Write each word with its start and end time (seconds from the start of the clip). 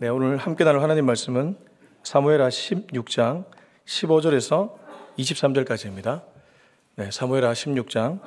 네, 0.00 0.08
오늘 0.08 0.38
함께 0.38 0.64
나눌 0.64 0.80
하나님 0.80 1.04
말씀은 1.04 1.58
사무엘하 2.04 2.48
16장 2.48 3.44
15절에서 3.84 4.72
23절까지입니다. 5.18 6.22
네, 6.96 7.10
사무엘하 7.10 7.52
16장 7.52 8.18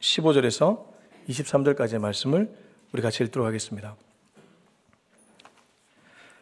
15절에서 0.00 0.84
23절까지의 1.30 1.98
말씀을 1.98 2.54
우리 2.92 3.00
같이 3.00 3.24
읽도록 3.24 3.48
하겠습니다. 3.48 3.96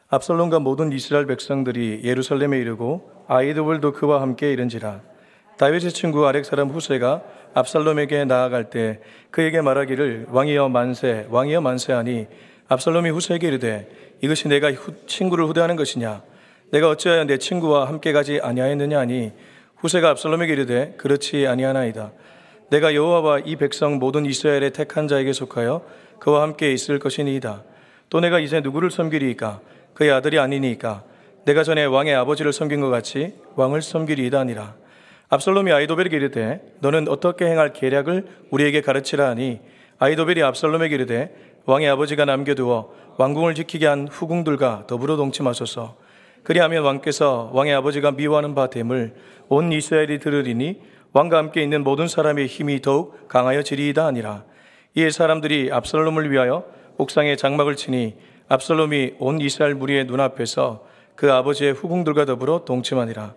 압살롬과 0.09 0.59
모든 0.59 0.91
이스라엘 0.91 1.27
백성들이 1.27 2.01
예루살렘에 2.03 2.59
이르고 2.59 3.25
아이도볼도 3.29 3.93
그와 3.93 4.21
함께 4.21 4.53
이른지라 4.53 5.01
다윗의 5.59 5.93
친구 5.93 6.27
아렉 6.27 6.45
사람 6.45 6.71
후세가 6.71 7.23
압살롬에게 7.55 8.25
나아갈 8.25 8.69
때 8.69 9.01
그에게 9.31 9.61
말하기를 9.61 10.27
왕이여 10.31 10.71
만세 10.71 11.29
왕이여 11.31 11.61
만세하니 11.61 12.27
압살롬이 12.69 13.11
후세에게 13.11 13.49
이르되 13.49 14.08
이것이 14.21 14.49
내가 14.49 14.73
후, 14.73 14.95
친구를 15.07 15.47
후대하는 15.47 15.77
것이냐? 15.77 16.23
내가 16.71 16.89
어찌하여 16.91 17.25
내 17.25 17.39
친구와 17.39 17.87
함께 17.89 18.13
가지 18.13 18.41
아니하였느냐 18.43 18.99
하니? 18.99 19.33
후세가 19.77 20.11
압살롬에게 20.11 20.53
이르되 20.53 20.95
그렇지 20.97 21.47
아니하나이다. 21.47 22.13
내가 22.71 22.95
여호와와 22.95 23.41
이 23.45 23.57
백성 23.57 23.99
모든 23.99 24.27
이스라엘의 24.27 24.73
택한 24.73 25.09
자에게 25.09 25.33
속하여 25.33 25.83
그와 26.19 26.43
함께 26.43 26.73
있을 26.73 26.99
것이니이다. 26.99 27.63
또 28.11 28.21
내가 28.21 28.41
이제 28.41 28.61
누구를 28.61 28.91
섬기리이까? 28.91 29.61
그의 29.95 30.11
아들이 30.11 30.39
아니니까? 30.39 31.05
내가 31.45 31.63
전에 31.63 31.85
왕의 31.85 32.15
아버지를 32.15 32.53
섬긴 32.53 32.81
것 32.81 32.91
같이 32.91 33.35
왕을 33.55 33.81
섬기리이다 33.81 34.39
아니라. 34.39 34.75
압살롬이 35.31 35.73
아이도벨에게 35.73 36.17
이르되 36.17 36.61
너는 36.81 37.09
어떻게 37.09 37.47
행할 37.47 37.73
계략을 37.73 38.27
우리에게 38.51 38.81
가르치라 38.81 39.29
하니? 39.29 39.61
아이도벨이 39.99 40.43
압살롬에게 40.43 40.95
이르되 40.95 41.48
왕의 41.69 41.87
아버지가 41.91 42.25
남겨두어 42.25 42.89
왕궁을 43.19 43.55
지키게 43.55 43.87
한 43.87 44.09
후궁들과 44.09 44.85
더불어 44.87 45.17
동침하소서 45.17 45.97
그리하면 46.43 46.83
왕께서 46.83 47.51
왕의 47.53 47.75
아버지가 47.75 48.13
미워하는 48.13 48.55
바 48.55 48.71
됨을 48.71 49.15
온 49.51 49.71
이스라엘이 49.71 50.19
들으리니 50.19 50.81
왕과 51.13 51.37
함께 51.37 51.63
있는 51.63 51.85
모든 51.85 52.09
사람의 52.09 52.47
힘이 52.47 52.81
더욱 52.81 53.29
강하여 53.29 53.63
지리이다 53.63 54.07
아니라 54.07 54.45
이에 54.95 55.11
사람들이 55.11 55.69
압살롬을 55.71 56.31
위하여 56.31 56.65
옥상에 56.97 57.37
장막을 57.37 57.77
치니 57.77 58.15
압살롬이 58.49 59.17
온 59.19 59.39
이스라엘 59.39 59.75
무리의 59.75 60.07
눈앞에서 60.07 60.87
그 61.17 61.31
아버지의 61.31 61.75
후궁들과 61.75 62.25
더불어 62.25 62.65
동침하니라. 62.65 63.35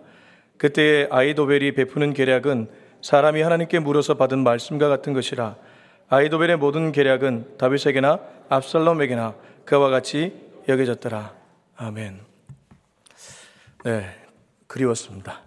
그때의 0.56 1.08
아이도벨이 1.10 1.72
베푸는 1.72 2.14
계략은 2.14 2.68
사람이 3.02 3.42
하나님께 3.42 3.80
물어서 3.80 4.14
받은 4.14 4.38
말씀과 4.38 4.88
같은 4.88 5.12
것이라. 5.12 5.56
아이도벨의 6.12 6.58
모든 6.58 6.92
계략은 6.92 7.56
다윗에게나 7.56 8.20
압살롬에게나 8.50 9.34
그와 9.64 9.88
같이 9.88 10.34
여겨졌더라. 10.68 11.34
아멘. 11.76 12.20
네, 13.84 14.14
그리웠습니다. 14.66 15.40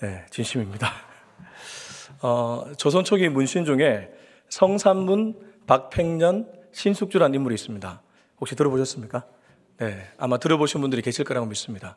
네, 0.00 0.26
진심입니다. 0.30 0.90
어, 2.20 2.64
조선 2.76 3.04
초기 3.04 3.28
문신 3.28 3.64
중에 3.64 4.10
성산문 4.48 5.36
박팽년 5.68 6.50
신숙주라는 6.72 7.36
인물이 7.36 7.54
있습니다. 7.54 8.02
혹시 8.40 8.56
들어보셨습니까? 8.56 9.22
네, 9.76 10.04
아마 10.18 10.38
들어보신 10.38 10.80
분들이 10.80 11.00
계실 11.00 11.24
거라고 11.24 11.46
믿습니다. 11.46 11.96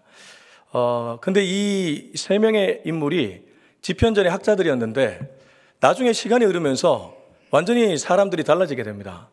어, 0.74 1.18
근데 1.20 1.42
이 1.44 2.12
세 2.16 2.38
명의 2.38 2.84
인물이 2.86 3.48
지편전의 3.82 4.32
학자들이었는데 4.32 5.40
나중에 5.80 6.14
시간이 6.14 6.46
흐르면서 6.46 7.20
완전히 7.52 7.98
사람들이 7.98 8.44
달라지게 8.44 8.84
됩니다. 8.84 9.30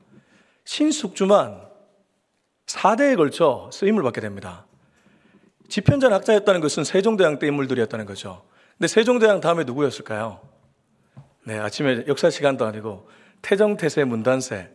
신숙주만 0.65 1.63
4대에 2.67 3.17
걸쳐 3.17 3.71
쓰임을 3.73 4.03
받게 4.03 4.21
됩니다. 4.21 4.67
지편전 5.69 6.13
학자였다는 6.13 6.61
것은 6.61 6.85
세종대왕 6.85 7.39
때 7.39 7.47
인물들이었다는 7.47 8.05
거죠. 8.07 8.43
근데 8.77 8.89
세종대왕 8.89 9.41
다음에 9.41 9.65
누구였을까요? 9.65 10.41
네, 11.45 11.59
아침에 11.59 12.05
역사 12.09 12.29
시간도 12.29 12.67
아니고 12.67 13.09
태정태세 13.41 14.05
문단세, 14.05 14.69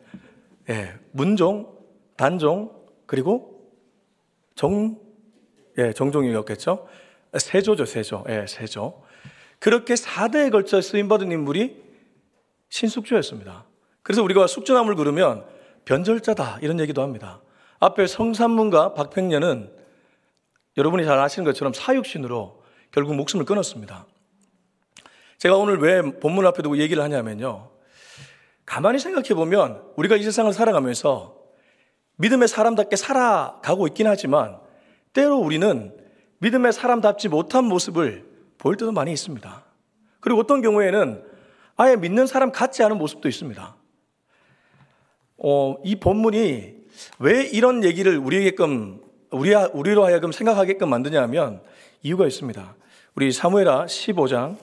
예, 0.70 0.94
문종, 1.12 1.70
단종, 2.16 2.72
그리고 3.06 3.70
정, 4.56 4.98
예, 5.78 5.92
정종이었겠죠? 5.92 6.88
세조죠, 7.38 7.86
세조. 7.86 8.24
예, 8.30 8.46
세조. 8.48 9.04
그렇게 9.60 9.96
4대에 9.96 10.52
걸쳐 10.52 10.80
쓰임받은 10.80 11.32
인물이 11.32 11.83
신숙주였습니다. 12.74 13.66
그래서 14.02 14.24
우리가 14.24 14.48
숙주나물 14.48 14.96
그러면 14.96 15.46
변절자다, 15.86 16.58
이런 16.64 16.80
얘기도 16.80 17.04
합니다. 17.04 17.40
앞에 17.80 18.08
성산문과 18.08 18.96
박팽년은 18.96 19.72
여러분이 20.78 21.06
잘 21.06 21.20
아시는 21.20 21.46
것처럼 21.46 21.74
사육신으로 21.74 22.64
결국 22.92 23.14
목숨을 23.14 23.46
끊었습니다. 23.46 24.08
제가 25.38 25.56
오늘 25.56 25.78
왜 25.78 26.02
본문 26.02 26.48
앞에 26.48 26.64
두고 26.64 26.78
얘기를 26.78 27.04
하냐면요. 27.04 27.70
가만히 28.66 28.98
생각해 28.98 29.36
보면 29.36 29.84
우리가 29.96 30.16
이 30.16 30.24
세상을 30.24 30.52
살아가면서 30.52 31.38
믿음의 32.16 32.48
사람답게 32.48 32.96
살아가고 32.96 33.86
있긴 33.88 34.08
하지만 34.08 34.58
때로 35.12 35.38
우리는 35.38 35.96
믿음의 36.40 36.74
사람답지 36.74 37.30
못한 37.30 37.66
모습을 37.66 38.26
보일 38.58 38.78
때도 38.78 38.92
많이 38.94 39.12
있습니다. 39.12 39.64
그리고 40.22 40.40
어떤 40.40 40.62
경우에는 40.64 41.33
아예 41.76 41.96
믿는 41.96 42.28
사람 42.28 42.52
같지 42.52 42.84
않은 42.84 42.98
모습도 42.98 43.28
있습니다. 43.28 43.76
어, 45.38 45.76
이 45.84 45.96
본문이 45.96 46.74
왜 47.20 47.44
이런 47.44 47.84
얘기를 47.84 48.18
우리에게끔 48.18 49.02
우리 49.32 49.54
우리로 49.54 50.06
하여금 50.06 50.32
생각하게끔 50.32 50.90
만드냐면 50.90 51.62
이유가 52.04 52.28
있습니다. 52.28 52.76
우리 53.16 53.32
사무엘하 53.32 53.86
15장 53.86 54.58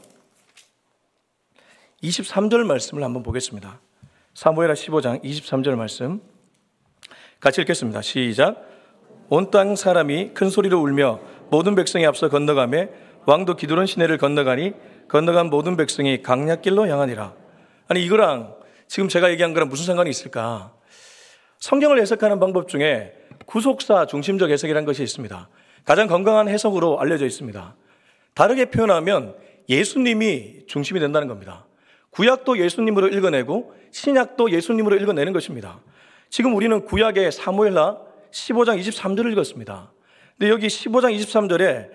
23절 2.03 2.65
말씀을 2.65 3.03
한번 3.03 3.23
보겠습니다. 3.23 3.81
사무엘하 4.35 4.75
15장 4.75 5.23
23절 5.23 5.75
말씀 5.75 6.23
같이 7.41 7.61
읽겠습니다. 7.63 8.03
시작. 8.03 8.69
온 9.29 9.51
땅 9.51 9.77
사람이 9.77 10.33
큰 10.35 10.51
소리로 10.51 10.81
울며 10.81 11.21
모든 11.51 11.75
백성이 11.75 12.05
앞서 12.07 12.29
건너가며 12.29 12.87
왕도 13.27 13.57
기드론 13.57 13.87
시내를 13.87 14.19
건너가니 14.19 14.73
건너간 15.11 15.51
모든 15.51 15.77
백성이 15.77 16.23
강약길로 16.23 16.87
향하니라. 16.87 17.35
아니 17.89 18.05
이거랑 18.05 18.55
지금 18.87 19.09
제가 19.09 19.31
얘기한 19.33 19.55
거랑 19.55 19.69
무슨 19.69 19.85
상관이 19.85 20.09
있을까? 20.09 20.73
성경을 21.59 22.01
해석하는 22.01 22.39
방법 22.39 22.69
중에 22.69 23.13
구속사 23.45 24.07
중심적 24.07 24.51
해석이라는 24.51 24.87
것이 24.87 25.03
있습니다. 25.03 25.49
가장 25.85 26.07
건강한 26.07 26.49
해석으로 26.49 27.01
알려져 27.01 27.27
있습니다. 27.27 27.75
다르게 28.35 28.67
표현하면 28.67 29.35
예수님이 29.69 30.67
중심이 30.69 31.01
된다는 31.01 31.27
겁니다. 31.27 31.67
구약도 32.11 32.59
예수님으로 32.59 33.09
읽어내고 33.09 33.75
신약도 33.91 34.53
예수님으로 34.53 34.97
읽어내는 34.97 35.33
것입니다. 35.33 35.81
지금 36.29 36.55
우리는 36.55 36.85
구약의 36.85 37.33
사무엘라 37.33 37.99
15장 38.31 38.81
23절을 38.81 39.33
읽었습니다. 39.33 39.93
근데 40.39 40.51
여기 40.51 40.69
15장 40.69 41.13
23절에 41.19 41.89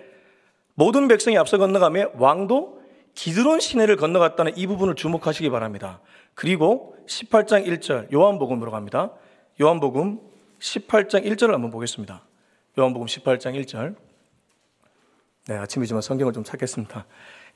모든 0.74 1.08
백성이 1.08 1.38
앞서 1.38 1.56
건너가며 1.56 2.10
왕도 2.18 2.75
기드론 3.16 3.60
시내를 3.60 3.96
건너갔다는 3.96 4.56
이 4.56 4.66
부분을 4.66 4.94
주목하시기 4.94 5.50
바랍니다. 5.50 6.00
그리고 6.34 6.94
18장 7.08 7.66
1절 7.66 8.12
요한복음으로 8.12 8.70
갑니다. 8.70 9.10
요한복음 9.60 10.20
18장 10.60 11.24
1절을 11.24 11.52
한번 11.52 11.70
보겠습니다. 11.70 12.22
요한복음 12.78 13.06
18장 13.06 13.60
1절. 13.60 13.96
네, 15.48 15.56
아침이지만 15.56 16.02
성경을 16.02 16.34
좀 16.34 16.44
찾겠습니다. 16.44 17.06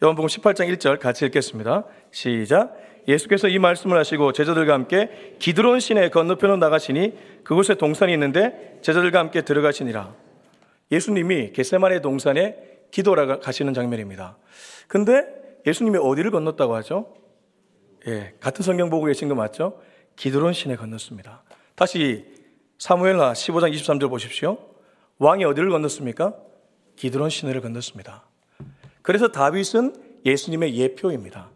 요한복음 0.02 0.28
18장 0.28 0.74
1절 0.74 0.98
같이 0.98 1.26
읽겠습니다. 1.26 1.84
시작. 2.10 2.74
예수께서 3.06 3.48
이 3.48 3.58
말씀을 3.58 3.98
하시고 3.98 4.32
제자들과 4.32 4.72
함께 4.72 5.36
기드론 5.38 5.80
시내 5.80 6.08
건너편으로 6.08 6.56
나가시니 6.56 7.44
그곳에 7.44 7.74
동산이 7.74 8.12
있는데 8.14 8.78
제자들과 8.80 9.18
함께 9.18 9.42
들어가시니라. 9.42 10.14
예수님이 10.90 11.52
겟세마네 11.52 12.00
동산에 12.00 12.56
기도라 12.90 13.40
가시는 13.40 13.74
장면입니다. 13.74 14.38
근데 14.88 15.39
예수님이 15.66 15.98
어디를 15.98 16.30
건넜다고 16.30 16.74
하죠? 16.76 17.14
예, 18.06 18.34
같은 18.40 18.62
성경 18.62 18.90
보고 18.90 19.06
계신 19.06 19.28
거 19.28 19.34
맞죠? 19.34 19.80
기드론 20.16 20.52
시내 20.52 20.76
건넜습니다. 20.76 21.42
다시 21.74 22.24
사무엘하 22.78 23.32
15장 23.34 23.74
23절 23.74 24.08
보십시오. 24.08 24.58
왕이 25.18 25.44
어디를 25.44 25.70
건넜습니까? 25.70 26.34
기드론 26.96 27.30
시내를 27.30 27.60
건넜습니다. 27.60 28.24
그래서 29.02 29.28
다윗은 29.28 30.20
예수님의 30.24 30.76
예표입니다. 30.76 31.50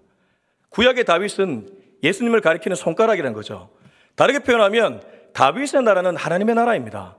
구약의 0.70 1.04
다윗은 1.04 1.68
예수님을 2.02 2.40
가리키는 2.40 2.74
손가락이라는 2.74 3.34
거죠. 3.34 3.70
다르게 4.16 4.40
표현하면 4.40 5.02
다윗의 5.32 5.82
나라는 5.82 6.16
하나님의 6.16 6.54
나라입니다. 6.54 7.16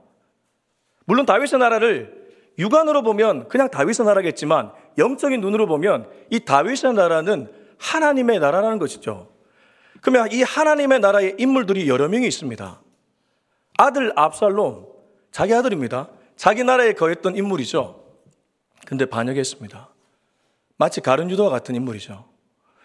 물론 1.04 1.26
다윗의 1.26 1.58
나라를 1.58 2.26
육안으로 2.58 3.02
보면 3.02 3.48
그냥 3.48 3.70
다윗의 3.70 4.06
나라겠지만 4.06 4.72
영적인 4.98 5.40
눈으로 5.40 5.66
보면 5.66 6.08
이 6.30 6.40
다윗의 6.40 6.94
나라는 6.94 7.52
하나님의 7.78 8.38
나라라는 8.38 8.78
것이죠. 8.78 9.28
그러면 10.00 10.30
이 10.32 10.42
하나님의 10.42 11.00
나라의 11.00 11.36
인물들이 11.38 11.88
여러 11.88 12.08
명이 12.08 12.26
있습니다. 12.26 12.80
아들 13.78 14.12
압살롬, 14.16 14.86
자기 15.30 15.54
아들입니다. 15.54 16.08
자기 16.36 16.64
나라에 16.64 16.92
거했던 16.92 17.36
인물이죠. 17.36 18.02
근데 18.86 19.06
반역했습니다. 19.06 19.88
마치 20.78 21.00
가룟 21.00 21.30
유다와 21.30 21.50
같은 21.50 21.74
인물이죠. 21.74 22.26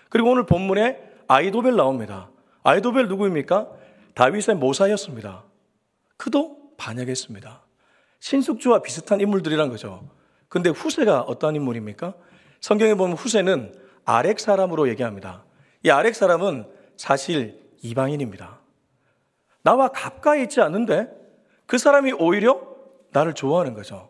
그리고 0.10 0.32
오늘 0.32 0.46
본문에 0.46 1.00
아이도벨 1.28 1.76
나옵니다. 1.76 2.30
아이도벨 2.64 3.08
누구입니까? 3.08 3.70
다윗의 4.16 4.56
모사였습니다. 4.56 5.44
그도 6.18 6.58
반역했습니다. 6.78 7.62
신숙주와 8.20 8.82
비슷한 8.82 9.22
인물들이란 9.22 9.70
거죠. 9.70 10.08
근데 10.52 10.70
후세가 10.70 11.22
어떤 11.22 11.56
인물입니까? 11.56 12.14
성경에 12.60 12.94
보면 12.96 13.16
후세는 13.16 13.74
아렉 14.04 14.38
사람으로 14.38 14.90
얘기합니다. 14.90 15.46
이 15.82 15.90
아렉 15.90 16.14
사람은 16.14 16.68
사실 16.98 17.58
이방인입니다. 17.82 18.60
나와 19.62 19.88
가까이 19.88 20.44
있지 20.44 20.60
않는데 20.60 21.08
그 21.68 21.78
사람이 21.78 22.12
오히려 22.20 22.62
나를 23.12 23.34
좋아하는 23.34 23.74
거죠. 23.74 24.10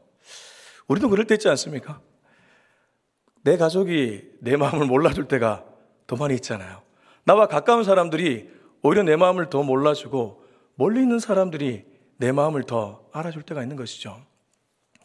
우리도 0.88 1.10
그럴 1.10 1.28
때 1.28 1.36
있지 1.36 1.48
않습니까? 1.48 2.02
내 3.44 3.56
가족이 3.56 4.32
내 4.40 4.58
마음을 4.58 4.88
몰라줄 4.88 5.28
때가 5.28 5.64
더 6.08 6.16
많이 6.16 6.34
있잖아요. 6.34 6.82
나와 7.24 7.46
가까운 7.46 7.84
사람들이 7.84 8.50
오히려 8.82 9.04
내 9.04 9.16
마음을 9.16 9.52
더 9.52 9.62
몰라주고 9.62 10.44
멀리 10.74 11.02
있는 11.02 11.20
사람들이 11.20 11.86
내 12.18 12.32
마음을 12.32 12.64
더 12.64 13.06
알아줄 13.12 13.44
때가 13.44 13.62
있는 13.62 13.76
것이죠. 13.76 14.31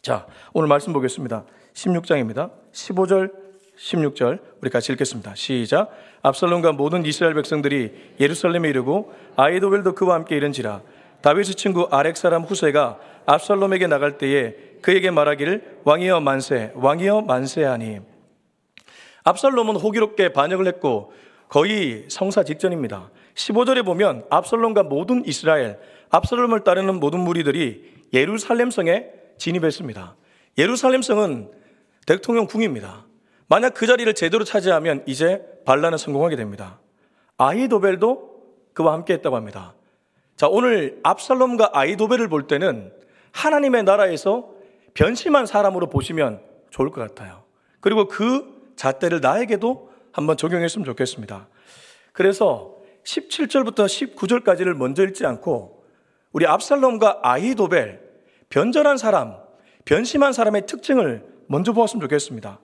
자, 0.06 0.24
오늘 0.52 0.68
말씀 0.68 0.92
보겠습니다. 0.92 1.42
16장입니다. 1.74 2.52
15절, 2.70 3.32
16절 3.76 4.38
우리 4.62 4.70
같이 4.70 4.92
읽겠습니다. 4.92 5.34
시작. 5.34 5.90
압살롬과 6.22 6.74
모든 6.74 7.04
이스라엘 7.04 7.34
백성들이 7.34 8.14
예루살렘에 8.20 8.68
이르고 8.68 9.12
아이도벨도 9.34 9.96
그와 9.96 10.14
함께 10.14 10.36
이른지라 10.36 10.82
다윗의 11.22 11.56
친구 11.56 11.88
아렉 11.90 12.16
사람 12.16 12.44
후세가 12.44 13.00
압살롬에게 13.26 13.88
나갈 13.88 14.16
때에 14.16 14.54
그에게 14.80 15.10
말하기를 15.10 15.80
왕이여 15.82 16.20
만세, 16.20 16.70
왕이여 16.76 17.22
만세하니 17.22 17.98
압살롬은 19.24 19.74
호기롭게 19.74 20.32
반역을 20.32 20.68
했고 20.68 21.12
거의 21.48 22.04
성사 22.10 22.44
직전입니다. 22.44 23.10
15절에 23.34 23.84
보면 23.84 24.24
압살롬과 24.30 24.84
모든 24.84 25.26
이스라엘, 25.26 25.80
압살롬을 26.10 26.60
따르는 26.62 27.00
모든 27.00 27.18
무리들이 27.22 28.06
예루살렘 28.12 28.70
성에 28.70 29.25
진입했습니다. 29.38 30.16
예루살렘 30.58 31.02
성은 31.02 31.50
대통령 32.06 32.46
궁입니다. 32.46 33.06
만약 33.48 33.74
그 33.74 33.86
자리를 33.86 34.12
제대로 34.14 34.44
차지하면 34.44 35.02
이제 35.06 35.42
반란은 35.64 35.98
성공하게 35.98 36.36
됩니다. 36.36 36.80
아이도벨도 37.38 38.36
그와 38.72 38.92
함께 38.92 39.14
했다고 39.14 39.36
합니다. 39.36 39.74
자, 40.36 40.48
오늘 40.48 41.00
압살롬과 41.02 41.70
아이도벨을 41.72 42.28
볼 42.28 42.46
때는 42.46 42.92
하나님의 43.32 43.84
나라에서 43.84 44.50
변심한 44.94 45.46
사람으로 45.46 45.88
보시면 45.88 46.40
좋을 46.70 46.90
것 46.90 47.00
같아요. 47.00 47.44
그리고 47.80 48.08
그 48.08 48.72
잣대를 48.76 49.20
나에게도 49.20 49.90
한번 50.12 50.36
적용했으면 50.36 50.84
좋겠습니다. 50.84 51.48
그래서 52.12 52.76
17절부터 53.04 53.86
19절까지를 54.14 54.74
먼저 54.74 55.04
읽지 55.04 55.24
않고 55.26 55.84
우리 56.32 56.46
압살롬과 56.46 57.20
아히도벨 57.22 58.05
변절한 58.50 58.96
사람, 58.96 59.34
변심한 59.84 60.32
사람의 60.32 60.66
특징을 60.66 61.24
먼저 61.46 61.72
보았으면 61.72 62.00
좋겠습니다. 62.02 62.60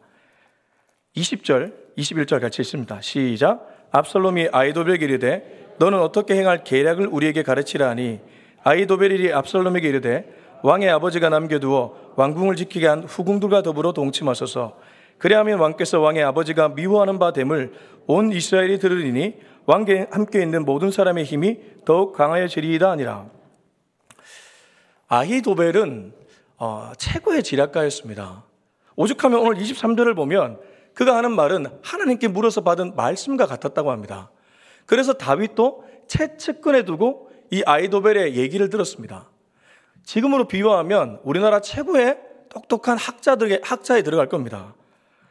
20절, 1.17 1.73
21절 1.96 2.40
같이 2.40 2.62
있습니다. 2.62 3.00
시작. 3.00 3.69
압살롬이 3.90 4.49
아이도벨에게 4.50 5.05
이르되 5.05 5.75
너는 5.79 6.00
어떻게 6.00 6.34
행할 6.34 6.64
계략을 6.64 7.06
우리에게 7.06 7.43
가르치라 7.43 7.90
하니 7.90 8.20
아이도벨이 8.64 9.32
압살롬에게 9.32 9.88
이르되 9.88 10.43
왕의 10.62 10.88
아버지가 10.90 11.29
남겨두어 11.29 12.14
왕궁을 12.17 12.56
지키게 12.56 12.87
한 12.87 13.02
후궁들과 13.02 13.62
더불어 13.62 13.93
동침하소서 13.93 14.78
그래하면 15.19 15.58
왕께서 15.58 16.00
왕의 16.00 16.23
아버지가 16.25 16.70
미워하는 16.70 17.19
바 17.19 17.32
됨을 17.32 17.73
온 18.06 18.32
이스라엘이 18.32 18.78
들으리니 18.78 19.35
왕께 19.67 20.06
함께 20.11 20.43
있는 20.43 20.64
모든 20.64 20.90
사람의 20.90 21.25
힘이 21.25 21.58
더욱 21.85 22.12
강하여지리이다 22.12 22.90
아니라 22.90 23.26
아히도벨은 25.12 26.14
어, 26.56 26.93
최고의 26.97 27.43
지략가였습니다. 27.43 28.44
오죽하면 28.97 29.41
오늘 29.41 29.62
23절을 29.62 30.17
보면 30.17 30.59
그가 30.94 31.17
하는 31.17 31.32
말은 31.32 31.67
하나님께 31.82 32.29
물어서 32.29 32.62
받은 32.62 32.97
말씀과 32.97 33.44
같았다고 33.44 33.91
합니다. 33.91 34.31
그래서 34.87 35.12
다윗도 35.12 35.85
채측근에 36.06 36.87
두고 36.87 37.31
이 37.50 37.62
아이도벨의 37.67 38.37
얘기를 38.37 38.70
들었습니다. 38.70 39.29
지금으로 40.03 40.49
비유하면 40.49 41.20
우리나라 41.25 41.61
최고의 41.61 42.19
똑똑한 42.49 42.97
학자들의 42.97 43.61
학자에 43.62 44.00
들어갈 44.00 44.31
겁니다. 44.31 44.75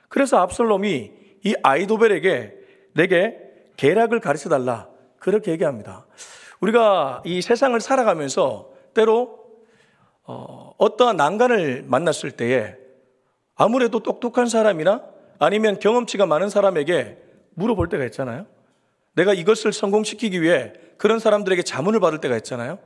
그래서 0.09 0.37
압살롬이 0.37 1.11
이 1.43 1.55
아이도벨에게 1.63 2.53
내게 2.93 3.35
계략을 3.77 4.19
가르쳐 4.19 4.47
달라 4.47 4.87
그렇게 5.17 5.51
얘기합니다. 5.51 6.05
우리가 6.59 7.23
이 7.25 7.41
세상을 7.41 7.79
살아가면서 7.81 8.69
때로 8.93 9.40
어, 10.23 10.73
어떠한 10.77 11.17
난간을 11.17 11.83
만났을 11.87 12.31
때에 12.31 12.75
아무래도 13.55 13.99
똑똑한 13.99 14.47
사람이나 14.47 15.03
아니면 15.39 15.79
경험치가 15.79 16.25
많은 16.25 16.49
사람에게 16.49 17.17
물어볼 17.55 17.89
때가 17.89 18.05
있잖아요. 18.05 18.45
내가 19.13 19.33
이것을 19.33 19.73
성공시키기 19.73 20.41
위해 20.41 20.73
그런 20.97 21.19
사람들에게 21.19 21.63
자문을 21.63 21.99
받을 21.99 22.19
때가 22.19 22.37
있잖아요. 22.37 22.79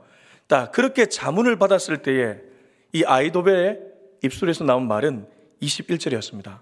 딱 0.46 0.72
그렇게 0.72 1.06
자문을 1.06 1.56
받았을 1.58 1.98
때에 1.98 2.38
이 2.92 3.04
아이도베의 3.04 3.80
입술에서 4.22 4.64
나온 4.64 4.88
말은 4.88 5.26
21절이었습니다. 5.62 6.60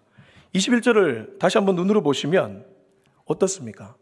21절을 0.55 1.39
다시 1.39 1.59
한번 1.59 1.77
눈으로 1.77 2.03
보시면 2.03 2.67
어떻습니까? 3.25 3.95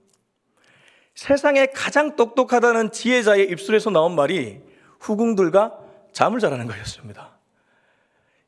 세상에 1.14 1.66
가장 1.66 2.16
똑똑하다는 2.16 2.92
지혜자의 2.92 3.50
입술에서 3.50 3.90
나온 3.90 4.14
말이 4.14 4.60
후궁들과 5.00 5.81
잠을 6.12 6.41
자라는 6.41 6.67
거였습니다. 6.67 7.31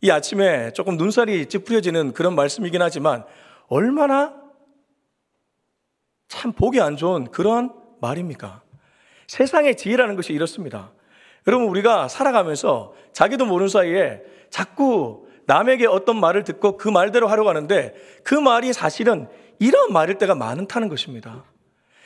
이 0.01 0.11
아침에 0.11 0.73
조금 0.73 0.97
눈살이 0.97 1.47
찌푸려지는 1.47 2.13
그런 2.13 2.35
말씀이긴 2.35 2.83
하지만 2.83 3.25
얼마나 3.69 4.35
참 6.29 6.53
보기 6.53 6.81
안 6.81 6.97
좋은 6.97 7.31
그러한 7.31 7.73
말입니까? 8.01 8.63
세상의 9.27 9.77
지혜라는 9.77 10.17
것이 10.17 10.33
이렇습니다. 10.33 10.93
여러분, 11.47 11.69
우리가 11.69 12.09
살아가면서 12.09 12.95
자기도 13.13 13.47
모르는 13.47 13.69
사이에 13.69 14.23
자꾸 14.51 15.27
남에게 15.47 15.87
어떤 15.87 16.19
말을 16.21 16.45
듣고 16.45 16.77
그 16.77 16.89
말대로 16.89 17.29
하려고 17.29 17.49
하는데 17.49 17.95
그 18.23 18.35
말이 18.35 18.73
사실은 18.73 19.29
이런 19.59 19.93
말일 19.93 20.19
때가 20.19 20.35
많다는 20.35 20.89
것입니다. 20.89 21.45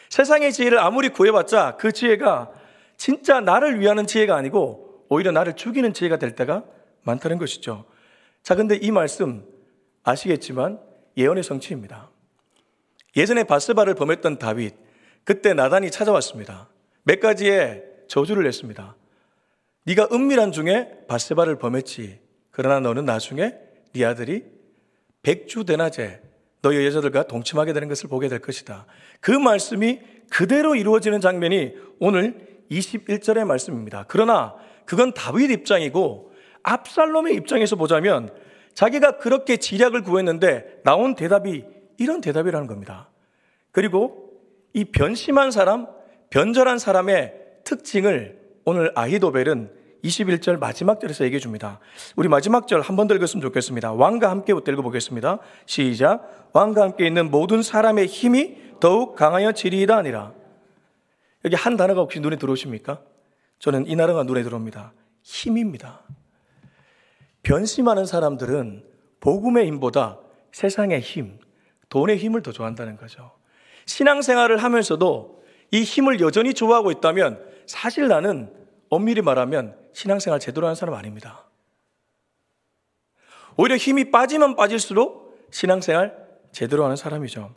세상의 0.09 0.53
지혜를 0.53 0.79
아무리 0.79 1.09
구해봤자 1.09 1.77
그 1.79 1.93
지혜가 1.93 2.51
진짜 2.97 3.41
나를 3.41 3.81
위하는 3.81 4.07
지혜가 4.07 4.35
아니고 4.35 4.88
오히려 5.09 5.31
나를 5.31 5.55
죽이는 5.55 5.93
지혜가 5.93 6.19
될 6.19 6.35
때가 6.35 6.65
많다는 7.03 7.39
것이죠. 7.39 7.85
자, 8.43 8.55
근데 8.55 8.77
이 8.77 8.91
말씀 8.91 9.45
아시겠지만 10.03 10.81
예언의 11.17 11.43
성취입니다. 11.43 12.11
예전에 13.17 13.45
바스바를 13.45 13.95
범했던 13.95 14.39
다윗, 14.39 14.75
그때 15.25 15.55
나단이 15.55 15.91
찾아왔습니다. 15.91 16.69
몇 17.03 17.21
가지의 17.21 17.85
저주를 18.09 18.45
냈습니다. 18.45 18.97
네가 19.85 20.09
은밀한 20.13 20.53
중에 20.53 21.07
바세바를 21.09 21.57
범했지. 21.59 22.21
그러나 22.51 22.81
너는 22.81 23.05
나중에 23.05 23.55
네 23.95 24.05
아들이 24.05 24.45
백주 25.23 25.65
대낮에 25.65 26.21
너희 26.61 26.85
여자들과 26.85 27.25
동침하게 27.25 27.73
되는 27.73 27.89
것을 27.89 28.09
보게 28.09 28.29
될 28.29 28.41
것이다. 28.41 28.87
그 29.21 29.31
말씀이 29.31 30.01
그대로 30.31 30.75
이루어지는 30.75 31.21
장면이 31.21 31.75
오늘 32.01 32.65
21절의 32.71 33.45
말씀입니다. 33.47 34.05
그러나 34.09 34.55
그건 34.89 35.13
다윗 35.13 35.51
입장이고 35.51 36.33
압살롬의 36.63 37.35
입장에서 37.35 37.77
보자면 37.77 38.31
자기가 38.73 39.19
그렇게 39.19 39.59
지략을 39.59 40.03
구했는데 40.03 40.81
나온 40.83 41.15
대답이 41.15 41.63
이런 41.99 42.23
대답이라는 42.23 42.67
겁니다. 42.67 43.11
그리고 43.71 44.31
이 44.73 44.87
변심한 44.87 45.51
사람, 45.51 45.87
변절한 46.31 46.79
사람의 46.79 47.35
특징을 47.65 48.39
오늘 48.65 48.91
아히도벨은 48.95 49.71
21절 50.05 50.59
마지막 50.59 51.01
절에서 51.01 51.25
얘기해 51.25 51.39
줍니다. 51.41 51.81
우리 52.17 52.29
마지막 52.29 52.67
절 52.67 52.81
한 52.81 52.97
번 52.97 53.09
더 53.09 53.15
읽었으면 53.15 53.43
좋겠습니다. 53.43 53.93
왕과 53.93 54.31
함께부터 54.31 54.73
읽어보겠습니다. 54.73 55.39
시작. 55.67 56.49
왕과 56.55 56.81
함께 56.83 57.07
있는 57.07 57.31
모든 57.31 57.61
사람의 57.63 58.07
힘이 58.07 58.57
더욱 58.81 59.17
강하여 59.17 59.53
지리이다 59.53 59.95
아니라. 59.97 60.33
여기 61.45 61.57
한 61.57 61.77
단어가 61.77 62.01
혹시 62.01 62.21
눈에 62.21 62.37
들어오십니까? 62.37 63.01
저는 63.59 63.87
이 63.87 63.97
단어가 63.97 64.23
눈에 64.23 64.43
들어옵니다. 64.43 64.93
힘입니다. 65.23 66.03
변심하는 67.43 68.07
사람들은 68.07 68.85
복음의 69.21 69.67
힘보다 69.67 70.19
세상의 70.53 71.01
힘, 71.01 71.39
돈의 71.89 72.19
힘을 72.19 72.43
더 72.43 72.53
좋아한다는 72.53 72.97
거죠. 72.97 73.33
신앙생활을 73.87 74.59
하면서도 74.59 75.43
이 75.71 75.83
힘을 75.83 76.21
여전히 76.21 76.55
좋아하고 76.55 76.91
있다면 76.91 77.45
사실 77.67 78.09
나는 78.09 78.53
엄밀히 78.91 79.23
말하면 79.23 79.77
신앙생활 79.93 80.41
제대로 80.41 80.67
하는 80.67 80.75
사람 80.75 80.95
아닙니다. 80.95 81.45
오히려 83.57 83.77
힘이 83.77 84.11
빠지면 84.11 84.57
빠질수록 84.57 85.49
신앙생활 85.51 86.17
제대로 86.53 86.85
하는 86.85 86.97
사람이죠. 86.97 87.55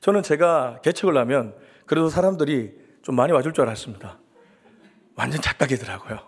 저는 0.00 0.22
제가 0.22 0.80
개척을 0.82 1.16
하면 1.16 1.54
그래도 1.86 2.08
사람들이 2.08 2.72
좀 3.02 3.16
많이 3.16 3.32
와줄 3.32 3.52
줄 3.52 3.64
알았습니다. 3.64 4.18
완전 5.18 5.42
착각이더라고요. 5.42 6.20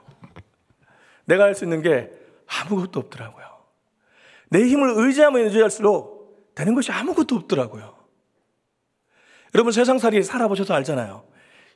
내가 1.24 1.44
할 1.44 1.54
수 1.54 1.64
있는 1.64 1.80
게 1.80 2.10
아무것도 2.46 2.98
없더라고요. 2.98 3.46
내 4.50 4.64
힘을 4.64 4.94
의지하면 4.96 5.42
의지할수록 5.42 6.52
되는 6.56 6.74
것이 6.74 6.90
아무것도 6.90 7.36
없더라고요. 7.36 7.96
여러분 9.54 9.72
세상살이 9.72 10.24
살아보셔서 10.24 10.74
알잖아요. 10.74 11.24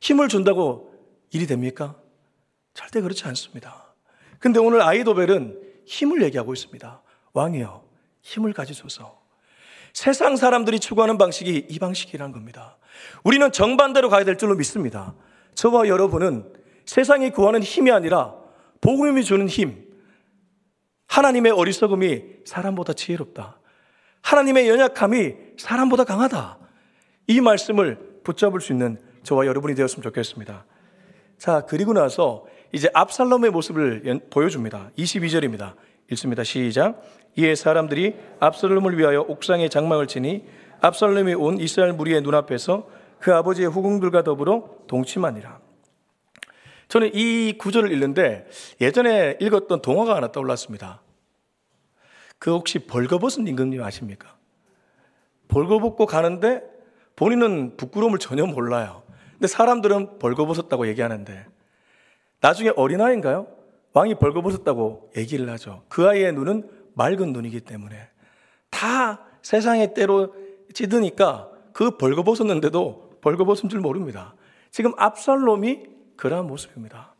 힘을 0.00 0.28
준다고 0.28 0.92
일이 1.30 1.46
됩니까? 1.46 1.96
절대 2.74 3.00
그렇지 3.00 3.24
않습니다. 3.28 3.94
근데 4.40 4.58
오늘 4.58 4.82
아이도벨은 4.82 5.62
힘을 5.86 6.22
얘기하고 6.22 6.52
있습니다. 6.52 7.02
왕이여, 7.32 7.84
힘을 8.22 8.52
가지소서. 8.52 9.22
세상 9.92 10.34
사람들이 10.34 10.80
추구하는 10.80 11.18
방식이 11.18 11.66
이 11.68 11.78
방식이란 11.78 12.32
겁니다. 12.32 12.76
우리는 13.22 13.52
정반대로 13.52 14.08
가야 14.08 14.24
될 14.24 14.36
줄로 14.36 14.56
믿습니다. 14.56 15.14
저와 15.54 15.86
여러분은 15.86 16.63
세상이 16.86 17.30
구하는 17.30 17.62
힘이 17.62 17.90
아니라 17.90 18.34
복음이 18.80 19.24
주는 19.24 19.48
힘. 19.48 19.84
하나님의 21.06 21.52
어리석음이 21.52 22.22
사람보다 22.44 22.92
지혜롭다. 22.92 23.58
하나님의 24.22 24.68
연약함이 24.68 25.34
사람보다 25.58 26.04
강하다. 26.04 26.58
이 27.26 27.40
말씀을 27.40 28.20
붙잡을 28.24 28.60
수 28.60 28.72
있는 28.72 28.98
저와 29.22 29.46
여러분이 29.46 29.74
되었으면 29.74 30.02
좋겠습니다. 30.02 30.66
자, 31.38 31.62
그리고 31.62 31.92
나서 31.92 32.46
이제 32.72 32.88
압살롬의 32.92 33.50
모습을 33.50 34.20
보여줍니다. 34.30 34.90
22절입니다. 34.98 35.74
읽습니다. 36.10 36.44
시작. 36.44 37.02
이에 37.36 37.54
사람들이 37.54 38.16
압살롬을 38.40 38.98
위하여 38.98 39.20
옥상에 39.22 39.68
장막을 39.68 40.06
치니 40.06 40.44
압살롬이 40.80 41.34
온 41.34 41.58
이스라엘 41.58 41.92
무리의 41.92 42.22
눈앞에서 42.22 42.88
그 43.18 43.34
아버지의 43.34 43.68
후궁들과 43.68 44.22
더불어 44.22 44.68
동침하니라. 44.86 45.63
저는 46.88 47.10
이 47.14 47.56
구절을 47.58 47.92
읽는데 47.92 48.46
예전에 48.80 49.38
읽었던 49.40 49.82
동화가 49.82 50.16
하나 50.16 50.30
떠올랐습니다. 50.32 51.02
그 52.38 52.52
혹시 52.52 52.80
벌거벗은 52.80 53.46
임금님 53.46 53.82
아십니까? 53.82 54.36
벌거벗고 55.48 56.06
가는데 56.06 56.62
본인은 57.16 57.76
부끄러움을 57.76 58.18
전혀 58.18 58.44
몰라요. 58.44 59.02
근데 59.32 59.46
사람들은 59.46 60.18
벌거벗었다고 60.18 60.86
얘기하는데 60.88 61.46
나중에 62.40 62.72
어린아이인가요? 62.76 63.46
왕이 63.92 64.16
벌거벗었다고 64.16 65.12
얘기를 65.16 65.48
하죠. 65.50 65.82
그 65.88 66.08
아이의 66.08 66.32
눈은 66.32 66.68
맑은 66.94 67.32
눈이기 67.32 67.60
때문에 67.60 67.96
다 68.70 69.24
세상의 69.42 69.94
때로 69.94 70.34
찌드니까 70.72 71.48
그 71.72 71.96
벌거벗었는데도 71.96 73.18
벌거벗은 73.20 73.68
줄 73.68 73.80
모릅니다. 73.80 74.34
지금 74.70 74.92
압살롬이 74.96 75.93
그러한 76.16 76.46
모습입니다. 76.46 77.14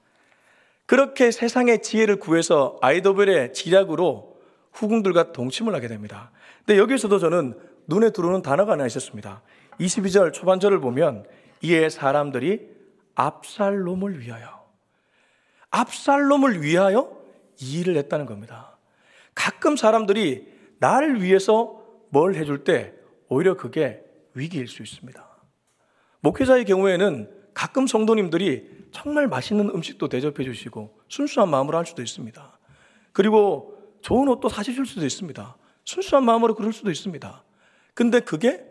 그렇게 0.86 1.30
세상의 1.30 1.82
지혜를 1.82 2.16
구해서 2.16 2.78
아이도벨의 2.82 3.52
지략으로 3.54 4.38
후궁들과 4.72 5.32
동침을 5.32 5.74
하게 5.74 5.88
됩니다. 5.88 6.30
근데 6.58 6.78
여기서도 6.78 7.18
저는 7.18 7.58
눈에 7.86 8.10
들어오는 8.10 8.42
단어가 8.42 8.72
하나 8.72 8.86
있었습니다. 8.86 9.42
22절 9.80 10.32
초반절을 10.32 10.80
보면 10.80 11.26
이에 11.62 11.88
사람들이 11.88 12.68
압살롬을 13.14 14.20
위하여 14.20 14.64
압살롬을 15.70 16.62
위하여 16.62 17.16
이 17.60 17.80
일을 17.80 17.96
했다는 17.96 18.26
겁니다. 18.26 18.76
가끔 19.34 19.76
사람들이 19.76 20.52
나를 20.78 21.22
위해서 21.22 21.82
뭘 22.10 22.34
해줄 22.34 22.64
때 22.64 22.92
오히려 23.28 23.56
그게 23.56 24.04
위기일 24.34 24.68
수 24.68 24.82
있습니다. 24.82 25.26
목회자의 26.20 26.64
경우에는 26.64 27.30
가끔 27.54 27.86
성도님들이 27.86 28.74
정말 28.94 29.26
맛있는 29.26 29.70
음식도 29.70 30.08
대접해 30.08 30.44
주시고 30.44 30.96
순수한 31.08 31.50
마음으로 31.50 31.76
할 31.76 31.84
수도 31.84 32.00
있습니다. 32.00 32.58
그리고 33.12 33.76
좋은 34.02 34.28
옷도 34.28 34.48
사주실 34.48 34.86
수도 34.86 35.04
있습니다. 35.04 35.56
순수한 35.84 36.24
마음으로 36.24 36.54
그럴 36.54 36.72
수도 36.72 36.92
있습니다. 36.92 37.42
근데 37.92 38.20
그게 38.20 38.64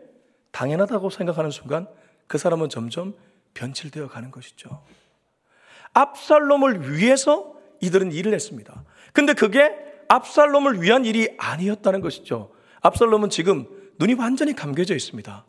당연하다고 0.50 1.10
생각하는 1.10 1.50
순간 1.50 1.86
그 2.26 2.38
사람은 2.38 2.70
점점 2.70 3.14
변질되어 3.52 4.08
가는 4.08 4.30
것이죠. 4.30 4.82
압살롬을 5.92 6.96
위해서 6.96 7.54
이들은 7.82 8.12
일을 8.12 8.32
했습니다. 8.32 8.82
근데 9.12 9.34
그게 9.34 9.76
압살롬을 10.08 10.80
위한 10.80 11.04
일이 11.04 11.34
아니었다는 11.36 12.00
것이죠. 12.00 12.50
압살롬은 12.80 13.28
지금 13.28 13.66
눈이 13.98 14.14
완전히 14.14 14.54
감겨져 14.54 14.94
있습니다. 14.94 15.44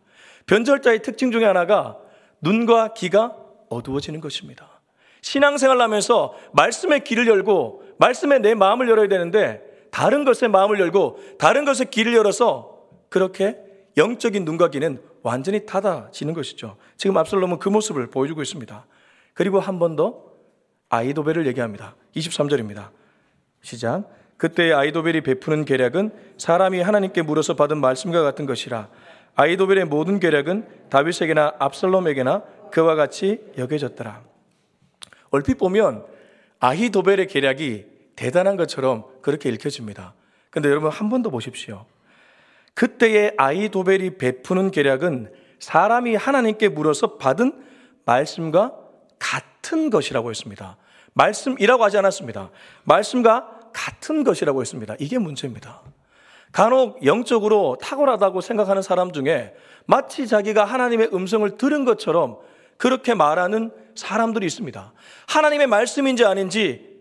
변절자의 0.47 1.01
특징 1.01 1.31
중에 1.31 1.45
하나가 1.45 1.97
눈과 2.41 2.93
귀가 2.93 3.44
어두워지는 3.69 4.21
것입니다. 4.21 4.69
신앙생활 5.21 5.81
하면서 5.81 6.33
말씀의 6.53 7.03
길을 7.03 7.27
열고 7.27 7.83
말씀에 7.97 8.39
내 8.39 8.53
마음을 8.53 8.87
열어야 8.89 9.07
되는데 9.07 9.61
다른 9.91 10.23
것에 10.25 10.47
마음을 10.47 10.79
열고 10.79 11.19
다른 11.39 11.65
것에 11.65 11.85
길을 11.85 12.13
열어서 12.13 12.79
그렇게 13.09 13.57
영적인 13.97 14.43
눈과 14.45 14.69
귀는 14.69 15.01
완전히 15.23 15.65
닫아지는 15.65 16.33
것이죠. 16.33 16.77
지금 16.97 17.17
압살롬은 17.17 17.59
그 17.59 17.69
모습을 17.69 18.07
보여주고 18.11 18.41
있습니다. 18.41 18.85
그리고 19.33 19.59
한 19.59 19.79
번 19.79 19.95
더 19.95 20.35
아이도벨을 20.89 21.47
얘기합니다. 21.47 21.95
23절입니다. 22.15 22.89
시작. 23.61 24.03
그때 24.37 24.71
아이도벨이 24.73 25.21
베푸는 25.21 25.65
계략은 25.65 26.11
사람이 26.37 26.81
하나님께 26.81 27.21
물어서 27.21 27.55
받은 27.55 27.79
말씀과 27.79 28.21
같은 28.21 28.45
것이라 28.45 28.89
아이도벨의 29.35 29.85
모든 29.85 30.19
계략은 30.19 30.67
다윗에게나 30.89 31.55
압살롬에게나 31.59 32.43
그와 32.75 32.95
같이 32.95 33.39
여겨졌더라. 33.57 34.21
얼핏 35.29 35.57
보면 35.57 36.05
아히도벨의 36.59 37.27
계략이 37.27 37.85
대단한 38.17 38.57
것처럼 38.57 39.05
그렇게 39.21 39.47
읽혀집니다. 39.47 40.13
근데 40.49 40.67
여러분 40.67 40.91
한 40.91 41.09
번 41.09 41.21
더 41.21 41.29
보십시오. 41.29 41.85
그때의 42.73 43.35
아이도벨이 43.37 44.17
베푸는 44.17 44.71
계략은 44.71 45.31
사람이 45.59 46.15
하나님께 46.15 46.67
물어서 46.67 47.15
받은 47.15 47.63
말씀과 48.03 48.75
같은 49.19 49.89
것이라고 49.89 50.29
했습니다. 50.29 50.75
말씀이라고 51.13 51.81
하지 51.81 51.97
않았습니다. 51.97 52.49
말씀과 52.83 53.71
같은 53.71 54.25
것이라고 54.25 54.59
했습니다. 54.59 54.95
이게 54.99 55.17
문제입니다. 55.17 55.81
간혹 56.51 57.05
영적으로 57.05 57.77
탁월하다고 57.81 58.41
생각하는 58.41 58.81
사람 58.81 59.13
중에 59.13 59.55
마치 59.85 60.27
자기가 60.27 60.65
하나님의 60.65 61.11
음성을 61.13 61.49
들은 61.55 61.85
것처럼 61.85 62.37
그렇게 62.77 63.13
말하는 63.13 63.71
사람들이 63.95 64.45
있습니다. 64.45 64.93
하나님의 65.27 65.67
말씀인지 65.67 66.25
아닌지 66.25 66.99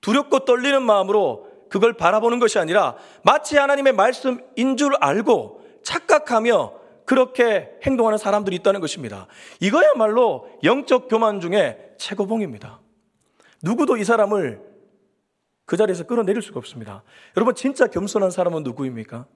두렵고 0.00 0.40
떨리는 0.40 0.82
마음으로 0.82 1.48
그걸 1.68 1.94
바라보는 1.94 2.38
것이 2.38 2.58
아니라 2.58 2.96
마치 3.22 3.56
하나님의 3.56 3.92
말씀인 3.94 4.76
줄 4.76 4.94
알고 5.00 5.62
착각하며 5.82 6.80
그렇게 7.04 7.70
행동하는 7.82 8.18
사람들이 8.18 8.56
있다는 8.56 8.80
것입니다. 8.80 9.26
이거야말로 9.60 10.48
영적 10.62 11.08
교만 11.08 11.40
중에 11.40 11.94
최고봉입니다. 11.98 12.80
누구도 13.62 13.96
이 13.96 14.04
사람을 14.04 14.60
그 15.64 15.76
자리에서 15.76 16.04
끌어내릴 16.04 16.42
수가 16.42 16.58
없습니다. 16.58 17.02
여러분, 17.36 17.54
진짜 17.54 17.86
겸손한 17.86 18.30
사람은 18.30 18.62
누구입니까? 18.62 19.26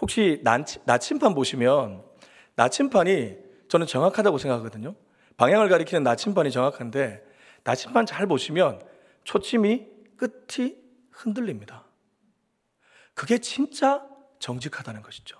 혹시 0.00 0.42
나침판 0.84 1.34
보시면 1.34 2.02
나침판이 2.56 3.36
저는 3.68 3.86
정확하다고 3.86 4.38
생각하거든요. 4.38 4.94
방향을 5.36 5.68
가리키는 5.68 6.02
나침판이 6.02 6.50
정확한데 6.50 7.24
나침판 7.64 8.06
잘 8.06 8.26
보시면 8.26 8.80
초침이 9.24 9.86
끝이 10.16 10.76
흔들립니다. 11.10 11.84
그게 13.14 13.38
진짜 13.38 14.02
정직하다는 14.38 15.02
것이죠. 15.02 15.38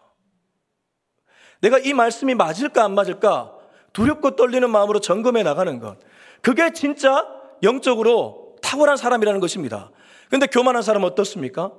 내가 1.61 1.79
이 1.79 1.93
말씀이 1.93 2.35
맞을까 2.35 2.85
안 2.85 2.95
맞을까 2.95 3.57
두렵고 3.93 4.37
떨리는 4.37 4.69
마음으로 4.69 5.01
점검해 5.01 5.43
나가는 5.43 5.79
것. 5.79 5.99
그게 6.43 6.73
진짜 6.73 7.27
영적으로 7.63 8.57
탁월한 8.63 8.97
사람이라는 8.97 9.41
것입니다. 9.41 9.91
근데 10.29 10.47
교만한 10.47 10.83
사람은 10.83 11.09
어떻습니까? 11.11 11.73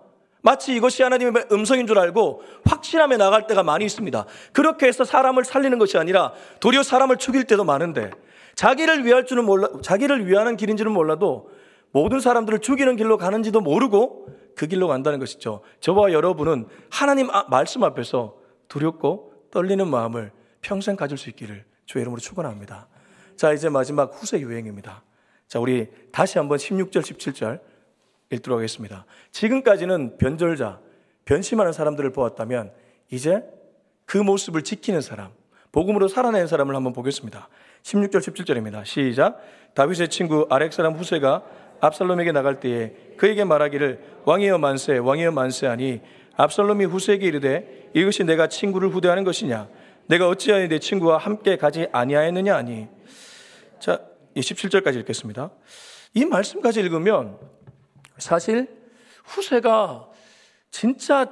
마치 0.46 0.76
이것이 0.76 1.02
하나님의 1.02 1.48
음성인 1.52 1.88
줄 1.88 1.98
알고 1.98 2.44
확신하며 2.66 3.18
나갈 3.18 3.48
때가 3.48 3.64
많이 3.64 3.84
있습니다. 3.84 4.26
그렇게 4.54 4.86
해서 4.86 5.04
사람을 5.04 5.44
살리는 5.44 5.80
것이 5.80 5.98
아니라 5.98 6.34
도리어 6.60 6.84
사람을 6.84 7.18
죽일 7.18 7.46
때도 7.46 7.64
많은데 7.64 8.12
자기를 8.54 9.04
위할 9.06 9.26
줄은 9.26 9.44
몰라, 9.44 9.70
자기를 9.82 10.28
위하는 10.28 10.56
길인지는 10.56 10.92
몰라도 10.92 11.50
모든 11.92 12.20
사람들을 12.20 12.60
죽이는 12.60 12.96
길로 12.96 13.18
가는지도 13.18 13.60
모르고 13.60 14.28
그 14.56 14.68
길로 14.68 14.88
간다는 14.88 15.18
것이죠. 15.18 15.62
저와 15.80 16.14
여러분은 16.14 16.68
하나님 16.92 17.32
아, 17.32 17.48
말씀 17.50 17.84
앞에서 17.84 18.36
두렵고 18.68 19.34
떨리는 19.50 19.88
마음을 19.88 20.32
평생 20.62 20.96
가질 20.96 21.18
수 21.18 21.32
있기를 21.32 21.66
주의 21.88 22.04
이름으로 22.04 22.22
축원합니다. 22.22 22.88
자, 23.36 23.52
이제 23.52 23.68
마지막 23.68 24.14
후세 24.14 24.40
유행입니다. 24.40 25.02
자, 25.48 25.60
우리 25.60 25.88
다시 26.12 26.38
한번 26.38 26.60
16절, 26.60 27.00
17절 27.00 27.62
읽도록 28.32 28.58
하겠습니다. 28.58 29.06
지금까지는 29.32 30.18
변절자, 30.18 30.80
변심하는 31.26 31.74
사람들을 31.74 32.12
보았다면 32.12 32.72
이제 33.12 33.44
그 34.06 34.18
모습을 34.18 34.64
지키는 34.64 35.02
사람, 35.02 35.32
복음으로 35.72 36.08
살아낸 36.08 36.48
사람을 36.48 36.76
한번 36.76 36.94
보겠습니다. 36.94 37.50
16절, 37.84 38.18
17절입니다. 38.18 38.86
시작. 38.86 39.42
다윗의 39.74 40.10
친구 40.10 40.48
아렉 40.50 40.74
사람 40.74 40.94
후세가 40.94 41.44
압살롬에게 41.82 42.32
나갈 42.32 42.60
때에 42.60 42.94
그에게 43.18 43.44
말하기를 43.44 44.00
왕이여 44.26 44.58
만세, 44.58 44.98
왕이여 44.98 45.32
만세하니 45.32 46.02
압살롬이 46.38 46.86
후세에게 46.86 47.26
이르되 47.26 47.90
이것이 47.94 48.24
내가 48.24 48.48
친구를 48.48 48.90
후대하는 48.90 49.24
것이냐? 49.24 49.68
내가 50.08 50.28
어찌하여 50.28 50.68
내 50.68 50.80
친구와 50.80 51.18
함께 51.18 51.58
가지 51.58 51.88
아니하였느냐 51.92 52.56
하니. 52.56 52.88
자, 53.80 54.02
17절까지 54.36 55.00
읽겠습니다. 55.00 55.52
이 56.14 56.26
말씀까지 56.26 56.80
읽으면 56.82 57.38
사실 58.18 58.70
후세가 59.26 60.10
진짜 60.72 61.32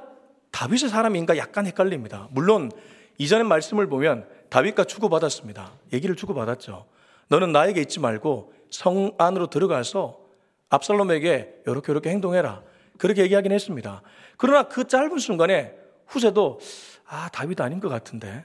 다윗의 0.50 0.88
사람인가 0.88 1.36
약간 1.36 1.66
헷갈립니다. 1.66 2.28
물론 2.30 2.70
이전의 3.18 3.44
말씀을 3.44 3.88
보면 3.88 4.28
다윗과 4.50 4.84
주고받았습니다. 4.84 5.72
얘기를 5.92 6.14
주고받았죠. 6.16 6.86
너는 7.28 7.52
나에게 7.52 7.80
있지 7.80 8.00
말고 8.00 8.52
성 8.70 9.12
안으로 9.18 9.48
들어가서 9.48 10.20
압살롬에게 10.68 11.62
이렇게 11.66 11.92
이렇게 11.92 12.10
행동해라. 12.10 12.62
그렇게 12.98 13.22
얘기하긴 13.22 13.52
했습니다. 13.52 14.02
그러나 14.36 14.64
그 14.64 14.86
짧은 14.86 15.18
순간에 15.18 15.74
후세도 16.06 16.60
아 17.06 17.28
다윗 17.30 17.60
아닌 17.60 17.80
것 17.80 17.88
같은데 17.88 18.44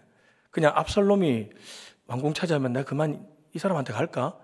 그냥 0.51 0.73
압살롬이 0.75 1.49
왕궁 2.07 2.33
차지하면 2.33 2.73
내가 2.73 2.85
그만 2.85 3.25
이 3.53 3.59
사람한테 3.59 3.93
갈까? 3.93 4.35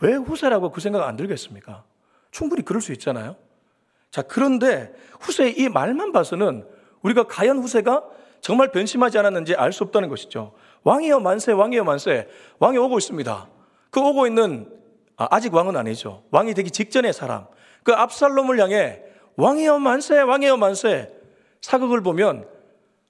왜 0.00 0.14
후세라고 0.14 0.70
그 0.70 0.80
생각 0.80 1.06
안 1.06 1.16
들겠습니까? 1.16 1.84
충분히 2.30 2.62
그럴 2.62 2.82
수 2.82 2.92
있잖아요. 2.92 3.36
자 4.14 4.22
그런데 4.22 4.92
후세의 5.18 5.58
이 5.58 5.68
말만 5.68 6.12
봐서는 6.12 6.64
우리가 7.02 7.24
과연 7.24 7.58
후세가 7.58 8.04
정말 8.40 8.70
변심하지 8.70 9.18
않았는지 9.18 9.56
알 9.56 9.72
수 9.72 9.82
없다는 9.82 10.08
것이죠. 10.08 10.54
왕이여 10.84 11.18
만세, 11.18 11.50
왕이여 11.50 11.82
만세. 11.82 12.28
왕이 12.60 12.78
오고 12.78 12.98
있습니다. 12.98 13.48
그 13.90 14.00
오고 14.00 14.28
있는 14.28 14.70
아, 15.16 15.40
직 15.40 15.52
왕은 15.52 15.76
아니죠. 15.76 16.22
왕이 16.30 16.54
되기 16.54 16.70
직전의 16.70 17.12
사람. 17.12 17.48
그 17.82 17.92
압살롬을 17.92 18.60
향해 18.60 19.02
왕이여 19.36 19.80
만세, 19.80 20.20
왕이여 20.20 20.58
만세. 20.58 21.12
사극을 21.60 22.00
보면 22.02 22.46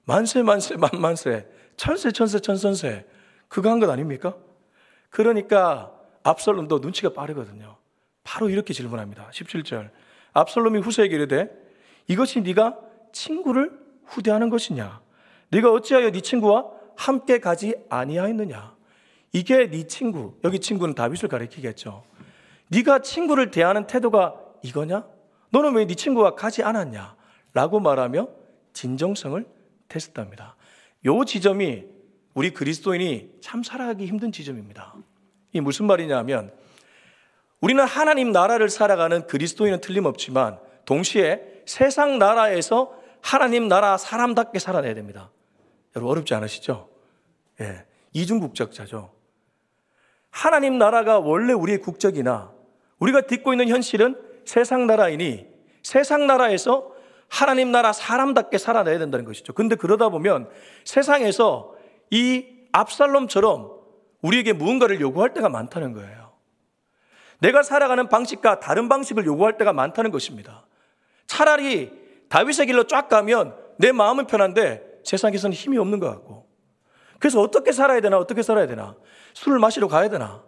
만세, 0.07 0.43
만세, 0.43 0.77
만만세, 0.79 1.47
천세, 1.77 2.13
천세, 2.13 2.39
천선세. 2.39 3.05
그거 3.49 3.69
한 3.69 3.79
것 3.79 3.91
아닙니까? 3.91 4.37
그러니까 5.11 5.93
압살롬도 6.23 6.79
눈치가 6.79 7.13
빠르거든요. 7.13 7.77
바로 8.23 8.49
이렇게 8.49 8.73
질문합니다. 8.73 9.29
17절. 9.35 9.91
압살롬이 10.35 10.81
후세에게 10.81 11.15
이르되 11.15 11.49
이것이 12.09 12.43
네가 12.43 12.79
친구를 13.13 13.73
후대하는 14.05 14.51
것이냐? 14.51 15.01
네가 15.51 15.73
어찌하여 15.73 16.11
네 16.11 16.21
친구와 16.21 16.67
함께 16.97 17.39
가지 17.39 17.75
아니하였느냐? 17.89 18.75
이게 19.33 19.71
네 19.71 19.87
친구. 19.87 20.35
여기 20.45 20.59
친구는 20.61 20.95
다윗을 20.95 21.29
가리키겠죠. 21.29 22.05
네가 22.69 23.01
친구를 23.01 23.51
대하는 23.51 23.87
태도가 23.87 24.35
이거냐? 24.63 25.07
너는 25.51 25.75
왜 25.75 25.87
네 25.87 25.95
친구와 25.95 26.35
가지 26.35 26.63
않았냐? 26.63 27.17
라고 27.53 27.81
말하며 27.81 28.29
진정성을 28.73 29.45
테스트합니다. 29.89 30.57
요 31.07 31.25
지점이 31.25 31.85
우리 32.35 32.51
그리스도인이 32.51 33.31
참 33.41 33.63
살아가기 33.63 34.07
힘든 34.07 34.33
지점입니다. 34.33 34.95
이 35.53 35.61
무슨 35.61 35.87
말이냐면 35.87 36.53
우리는 37.65 37.83
하나님 37.83 38.31
나라를 38.31 38.69
살아가는 38.69 39.27
그리스도인은 39.27 39.81
틀림없지만 39.81 40.59
동시에 40.85 41.63
세상 41.65 42.19
나라에서 42.19 42.95
하나님 43.23 43.69
나라 43.69 43.97
사람답게 43.97 44.59
살아내야 44.59 44.93
됩니다. 44.93 45.31
여러분 45.97 46.13
어렵지 46.13 46.35
않으시죠? 46.35 46.91
예. 47.63 47.87
이중 48.13 48.39
국적자죠. 48.41 49.15
하나님 50.29 50.77
나라가 50.77 51.19
원래 51.19 51.55
우리의 51.55 51.79
국적이나 51.81 52.53
우리가 52.99 53.23
딛고 53.23 53.55
있는 53.55 53.69
현실은 53.69 54.21
세상 54.45 54.87
나라이니 54.87 55.47
세상 55.83 56.27
나라에서 56.27 56.93
하나님 57.29 57.73
나라 57.73 57.95
사람답게 57.95 58.59
살아내야 58.59 58.99
된다는 58.99 59.25
것이죠. 59.25 59.55
근데 59.55 59.75
그러다 59.75 60.11
보면 60.11 60.51
세상에서 60.85 61.75
이 62.11 62.45
압살롬처럼 62.73 63.71
우리에게 64.21 64.53
무언가를 64.53 65.01
요구할 65.01 65.33
때가 65.33 65.49
많다는 65.49 65.95
거예요. 65.95 66.24
내가 67.41 67.63
살아가는 67.63 68.09
방식과 68.09 68.61
다른 68.61 68.89
방식을 68.89 69.27
요구할 69.27 69.57
때가 69.57 69.73
많다는 69.73 70.11
것입니다. 70.11 70.67
차라리 71.27 71.93
다윗의 72.29 72.67
길로 72.67 72.85
쫙 72.85 73.09
가면 73.09 73.55
내 73.79 73.93
마음은 73.93 74.27
편한데 74.27 75.01
세상에서는 75.05 75.55
힘이 75.55 75.79
없는 75.79 76.01
것 76.01 76.09
같고. 76.11 76.47
그래서 77.19 77.41
어떻게 77.41 77.73
살아야 77.73 78.01
되나, 78.01 78.19
어떻게 78.19 78.43
살아야 78.43 78.67
되나. 78.67 78.97
술을 79.35 79.59
마시러 79.59 79.89
가야 79.89 80.09
되나. 80.09 80.43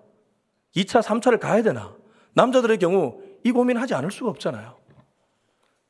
2차, 0.75 1.03
3차를 1.03 1.41
가야 1.41 1.63
되나. 1.63 1.95
남자들의 2.35 2.79
경우 2.79 3.21
이 3.45 3.53
고민하지 3.53 3.95
않을 3.95 4.11
수가 4.11 4.31
없잖아요. 4.31 4.77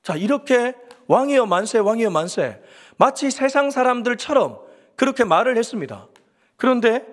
자, 0.03 0.15
이렇게 0.15 0.75
왕이여 1.09 1.47
만세, 1.47 1.79
왕이여 1.79 2.11
만세. 2.11 2.63
마치 2.97 3.31
세상 3.31 3.71
사람들처럼 3.71 4.61
그렇게 4.95 5.25
말을 5.25 5.57
했습니다. 5.57 6.07
그런데 6.57 7.05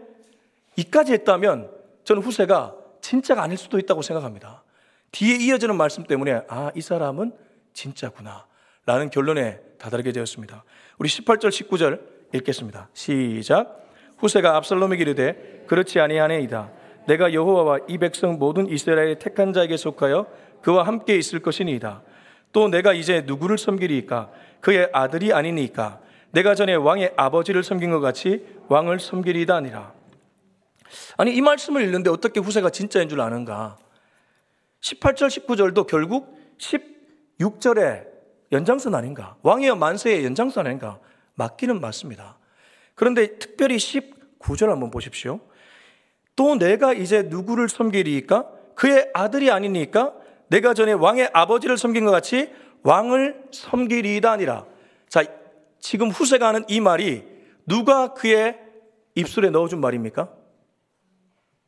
이까지 0.76 1.14
했다면 1.14 1.72
저는 2.04 2.22
후세가 2.22 2.76
진짜가 3.04 3.44
아닐 3.44 3.58
수도 3.58 3.78
있다고 3.78 4.02
생각합니다. 4.02 4.64
뒤에 5.12 5.36
이어지는 5.36 5.76
말씀 5.76 6.04
때문에 6.04 6.42
아, 6.48 6.72
이 6.74 6.82
사람은 6.82 7.34
진짜구나. 7.74 8.48
라는 8.86 9.10
결론에 9.10 9.60
다다르게 9.78 10.12
되었습니다. 10.12 10.64
우리 10.98 11.10
18절, 11.10 11.50
19절 11.50 12.02
읽겠습니다. 12.34 12.90
시작. 12.94 13.88
후세가 14.18 14.56
압살롬에게 14.58 15.02
이르되 15.04 15.66
그렇지 15.68 16.00
아니하네이다. 16.00 16.72
내가 17.08 17.34
여호와와 17.34 17.80
이 17.90 17.98
백성 17.98 18.40
모든 18.40 18.70
이스라엘의 18.70 19.20
택한 19.20 19.52
자에게 19.52 19.76
속하여 19.78 20.26
그와 20.62 20.84
함께 20.84 21.18
있을 21.18 21.40
것이니이다. 21.40 22.02
또 22.54 22.70
내가 22.70 22.94
이제 22.94 23.24
누구를 23.26 23.58
섬기리이까? 23.58 24.32
그의 24.62 24.90
아들이 24.94 25.34
아니니까. 25.34 26.00
내가 26.32 26.56
전에 26.56 26.76
왕의 26.76 27.14
아버지를 27.18 27.64
섬긴 27.64 27.92
것 27.92 28.00
같이 28.00 28.46
왕을 28.70 29.00
섬기리이다 29.00 29.56
아니라. 29.56 29.94
아니 31.18 31.36
이 31.36 31.42
말씀을 31.42 31.84
읽는데 31.84 32.10
어떻게 32.10 32.40
후세가 32.40 32.70
진짜인 32.70 33.10
줄 33.10 33.22
아는가? 33.22 33.78
18절, 34.82 35.28
19절도 35.28 35.88
결국 35.88 36.38
16절에 36.58 38.06
연장선 38.52 38.94
아닌가? 38.96 39.38
왕이여 39.42 39.76
만세의 39.76 40.26
연장선 40.26 40.68
아닌가? 40.68 41.00
맞기는 41.36 41.80
맞습니다. 41.80 42.38
그런데 42.96 43.38
특별히 43.40 43.78
19절 43.78 44.68
한번 44.68 44.92
보십시오. 44.92 45.40
또 46.36 46.56
내가 46.56 46.94
이제 46.94 47.24
누구를 47.24 47.70
섬기리까? 47.70 48.50
그의 48.76 49.10
아들이 49.14 49.52
아니니까 49.52 50.14
내가 50.48 50.74
전에 50.74 50.94
왕의 50.94 51.30
아버지를 51.34 51.78
섬긴 51.78 52.06
것 52.06 52.12
같이 52.12 52.52
왕을 52.84 53.46
섬기리이다 53.52 54.32
아니라. 54.32 54.66
자, 55.10 55.24
지금 55.80 56.10
후세가 56.10 56.48
하는 56.48 56.66
이 56.68 56.80
말이 56.80 57.24
누가 57.66 58.14
그의 58.14 58.60
입술에 59.16 59.50
넣어준 59.50 59.80
말입니까? 59.80 60.30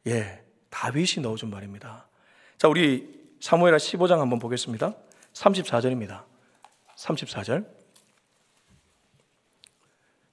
예, 0.08 0.42
다윗이 0.70 1.22
넣어준 1.22 1.50
말입니다. 1.50 2.08
자, 2.58 2.68
우리 2.68 3.26
사무엘하 3.40 3.78
15장 3.78 4.20
한번 4.20 4.40
보겠습니다. 4.40 4.94
34절입니다. 5.34 6.24
34절. 6.98 7.66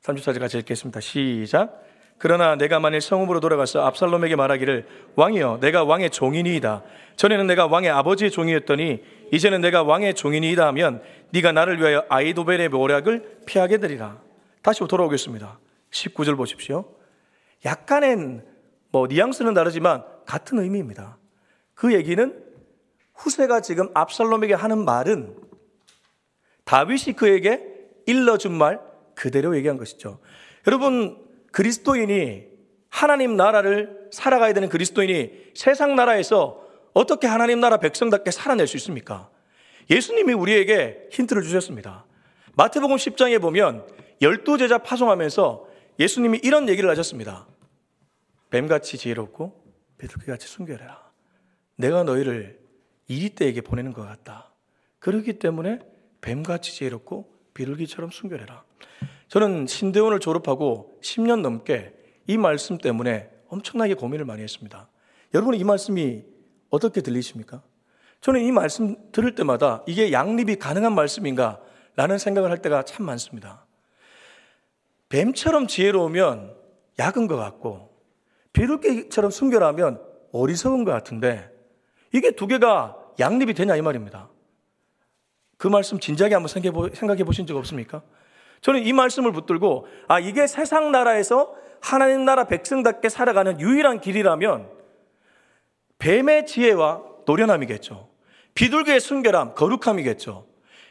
34절 0.02 0.40
같이 0.40 0.58
읽겠습니다. 0.58 1.00
시작. 1.00 1.82
그러나 2.18 2.54
내가 2.54 2.78
만일 2.78 3.00
성읍으로 3.00 3.40
돌아가서 3.40 3.84
압살롬에게 3.84 4.36
말하기를 4.36 4.86
왕이여 5.16 5.58
내가 5.60 5.84
왕의 5.84 6.10
종이니이다. 6.10 6.84
전에는 7.16 7.46
내가 7.46 7.66
왕의 7.66 7.90
아버지의 7.90 8.30
종이었더니 8.30 9.02
이제는 9.32 9.60
내가 9.60 9.82
왕의 9.82 10.14
종이니이다 10.14 10.66
하면 10.68 11.02
네가 11.30 11.50
나를 11.52 11.80
위하여 11.80 12.04
아이도벨의 12.08 12.68
모략을 12.68 13.40
피하게 13.46 13.78
되리라. 13.78 14.20
다시 14.62 14.86
돌아오겠습니다. 14.86 15.58
19절 15.90 16.36
보십시오. 16.36 16.84
약간의 17.64 18.42
뭐 18.92 19.06
뉘앙스는 19.08 19.54
다르지만 19.54 20.04
같은 20.26 20.58
의미입니다. 20.58 21.18
그 21.74 21.94
얘기는 21.94 22.44
후세가 23.14 23.60
지금 23.60 23.88
압살롬에게 23.94 24.54
하는 24.54 24.84
말은 24.84 25.36
다윗이 26.64 27.16
그에게 27.16 27.62
일러준 28.06 28.52
말 28.52 28.80
그대로 29.14 29.56
얘기한 29.56 29.78
것이죠. 29.78 30.20
여러분, 30.66 31.18
그리스도인이 31.50 32.44
하나님 32.88 33.36
나라를 33.36 34.08
살아가야 34.12 34.52
되는 34.52 34.68
그리스도인이 34.68 35.52
세상 35.54 35.96
나라에서 35.96 36.62
어떻게 36.92 37.26
하나님 37.26 37.60
나라 37.60 37.78
백성답게 37.78 38.30
살아낼 38.30 38.66
수 38.66 38.76
있습니까? 38.76 39.30
예수님이 39.90 40.34
우리에게 40.34 41.08
힌트를 41.10 41.42
주셨습니다. 41.42 42.04
마태복음 42.54 42.96
10장에 42.96 43.40
보면 43.40 43.86
열두 44.20 44.58
제자 44.58 44.78
파송하면서 44.78 45.66
예수님이 45.98 46.40
이런 46.42 46.68
얘기를 46.68 46.88
하셨습니다. 46.90 47.46
뱀같이 48.52 48.98
지혜롭고 48.98 49.64
비둘기같이 49.96 50.46
순결해라. 50.46 51.10
내가 51.76 52.04
너희를 52.04 52.60
이리때에게 53.08 53.62
보내는 53.62 53.94
것 53.94 54.02
같다. 54.02 54.52
그렇기 54.98 55.38
때문에 55.38 55.78
뱀같이 56.20 56.74
지혜롭고 56.74 57.32
비둘기처럼 57.54 58.10
순결해라. 58.10 58.62
저는 59.28 59.66
신대원을 59.66 60.20
졸업하고 60.20 60.98
10년 61.02 61.40
넘게 61.40 61.94
이 62.26 62.36
말씀 62.36 62.76
때문에 62.76 63.30
엄청나게 63.48 63.94
고민을 63.94 64.26
많이 64.26 64.42
했습니다. 64.42 64.90
여러분 65.32 65.54
이 65.54 65.64
말씀이 65.64 66.22
어떻게 66.68 67.00
들리십니까? 67.00 67.62
저는 68.20 68.42
이 68.42 68.52
말씀 68.52 68.96
들을 69.12 69.34
때마다 69.34 69.82
이게 69.86 70.12
양립이 70.12 70.56
가능한 70.56 70.94
말씀인가? 70.94 71.58
라는 71.96 72.18
생각을 72.18 72.50
할 72.50 72.60
때가 72.60 72.82
참 72.82 73.06
많습니다. 73.06 73.64
뱀처럼 75.08 75.66
지혜로우면 75.68 76.54
약은 76.98 77.26
것 77.26 77.36
같고, 77.36 77.91
비둘기처럼 78.52 79.30
순결하면 79.30 80.00
어리석은 80.32 80.84
것 80.84 80.92
같은데, 80.92 81.50
이게 82.12 82.30
두 82.32 82.46
개가 82.46 82.96
양립이 83.18 83.54
되냐 83.54 83.76
이 83.76 83.82
말입니다. 83.82 84.28
그 85.58 85.68
말씀 85.68 85.98
진지하게 85.98 86.34
한번 86.34 86.48
생각해 86.48 87.24
보신 87.24 87.46
적 87.46 87.56
없습니까? 87.56 88.02
저는 88.60 88.82
이 88.82 88.92
말씀을 88.92 89.32
붙들고, 89.32 89.86
아, 90.08 90.18
이게 90.18 90.46
세상 90.46 90.92
나라에서 90.92 91.54
하나님 91.80 92.24
나라 92.24 92.44
백성답게 92.44 93.08
살아가는 93.08 93.60
유일한 93.60 94.00
길이라면, 94.00 94.68
뱀의 95.98 96.46
지혜와 96.46 97.02
노련함이겠죠. 97.26 98.08
비둘기의 98.54 99.00
순결함, 99.00 99.54
거룩함이겠죠. 99.54 100.46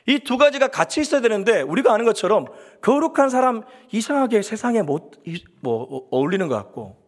이 0.08 0.20
두 0.20 0.38
가지가 0.38 0.70
같이 0.70 1.02
있어야 1.02 1.22
되는데 1.22 1.62
우리가 1.62 1.94
아는 1.94 2.06
것처럼 2.06 2.48
거룩한 2.82 3.30
사람 3.30 3.64
이상하게 3.92 4.42
세상에 4.42 4.82
못, 4.82 5.22
뭐, 5.62 6.08
어울리는 6.10 6.48
것 6.48 6.56
같고 6.56 7.01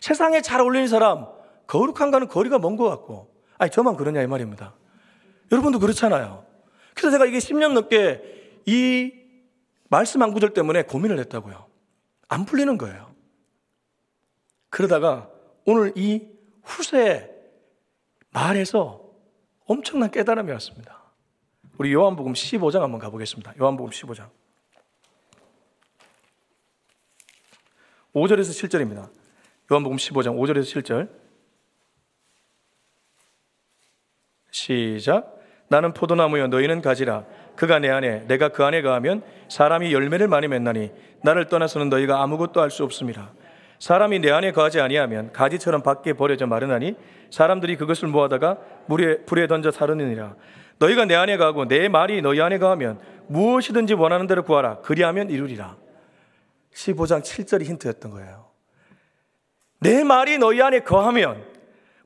세상에 0.00 0.40
잘 0.40 0.60
어울리는 0.60 0.86
사람 0.88 1.26
거룩한가는 1.66 2.28
거리가 2.28 2.58
먼 2.58 2.76
것 2.76 2.88
같고 2.88 3.34
아니 3.58 3.70
저만 3.70 3.96
그러냐 3.96 4.22
이 4.22 4.26
말입니다. 4.26 4.74
여러분도 5.52 5.78
그렇잖아요. 5.78 6.44
그래서 6.94 7.10
제가 7.12 7.26
이게 7.26 7.38
10년 7.38 7.72
넘게 7.72 8.62
이 8.66 9.12
말씀 9.88 10.22
한 10.22 10.32
구절 10.32 10.54
때문에 10.54 10.82
고민을 10.82 11.18
했다고요. 11.20 11.66
안 12.28 12.44
풀리는 12.44 12.76
거예요. 12.78 13.14
그러다가 14.70 15.30
오늘 15.64 15.92
이 15.96 16.28
후세 16.62 17.30
말에서 18.30 19.04
엄청난 19.66 20.10
깨달음이 20.10 20.50
왔습니다. 20.52 21.02
우리 21.78 21.92
요한복음 21.92 22.32
15장 22.32 22.80
한번 22.80 23.00
가보겠습니다. 23.00 23.54
요한복음 23.60 23.90
15장. 23.90 24.28
5절에서 28.14 28.68
7절입니다. 28.68 29.23
요한복음 29.70 29.96
15장 29.96 30.36
5절에서 30.36 30.82
7절. 30.82 31.08
시작. 34.50 35.38
나는 35.68 35.94
포도나무여 35.94 36.48
너희는 36.48 36.82
가지라. 36.82 37.24
그가 37.56 37.78
내 37.78 37.88
안에 37.88 38.26
내가 38.26 38.50
그 38.50 38.64
안에 38.64 38.82
가하면 38.82 39.22
사람이 39.48 39.92
열매를 39.92 40.28
많이 40.28 40.48
맺나니 40.48 40.92
나를 41.22 41.46
떠나서는 41.46 41.88
너희가 41.88 42.22
아무것도 42.22 42.60
할 42.60 42.70
수 42.70 42.84
없습니다. 42.84 43.32
사람이 43.78 44.20
내 44.20 44.30
안에 44.30 44.52
거하지 44.52 44.80
아니하면 44.80 45.32
가지처럼 45.32 45.82
밖에 45.82 46.12
버려져 46.12 46.46
마르나니 46.46 46.96
사람들이 47.30 47.76
그것을 47.76 48.08
모아다가 48.08 48.58
물에 48.86 49.24
불에 49.24 49.46
던져 49.46 49.70
사르느니라. 49.70 50.36
너희가 50.78 51.06
내 51.06 51.14
안에 51.14 51.36
가고 51.36 51.66
내 51.66 51.88
말이 51.88 52.20
너희 52.22 52.40
안에 52.40 52.58
가하면 52.58 53.00
무엇이든지 53.28 53.94
원하는 53.94 54.26
대로 54.26 54.42
구하라. 54.44 54.80
그리하면 54.80 55.30
이루리라. 55.30 55.76
15장 56.74 57.22
7절이 57.22 57.64
힌트였던 57.64 58.10
거예요. 58.10 58.53
내 59.84 60.02
말이 60.02 60.38
너희 60.38 60.62
안에 60.62 60.80
거하면 60.80 61.44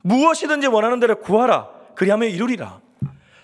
무엇이든지 0.01 0.67
원하는 0.67 0.99
대로 0.99 1.17
구하라. 1.17 1.69
그리하면 1.95 2.29
이루리라. 2.29 2.81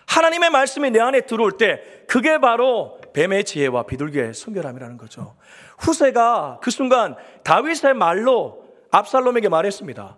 하나님의 0.08 0.50
말씀이 0.50 0.91
내 0.91 1.00
안에 1.00 1.21
들어올 1.21 1.54
때 1.54 1.82
그게 2.10 2.38
바로 2.38 3.00
뱀의 3.13 3.45
지혜와 3.45 3.84
비둘기의 3.84 4.34
순결함이라는 4.34 4.98
거죠. 4.98 5.38
후세가 5.80 6.60
그 6.62 6.69
순간 6.69 7.15
다윗의 7.45 7.93
말로 7.93 8.65
압살롬에게 8.91 9.48
말했습니다. 9.48 10.17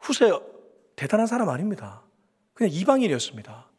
후세 0.00 0.32
대단한 0.96 1.26
사람 1.26 1.50
아닙니다. 1.50 2.02
그냥 2.54 2.72
이방인이었습니다. 2.72 3.70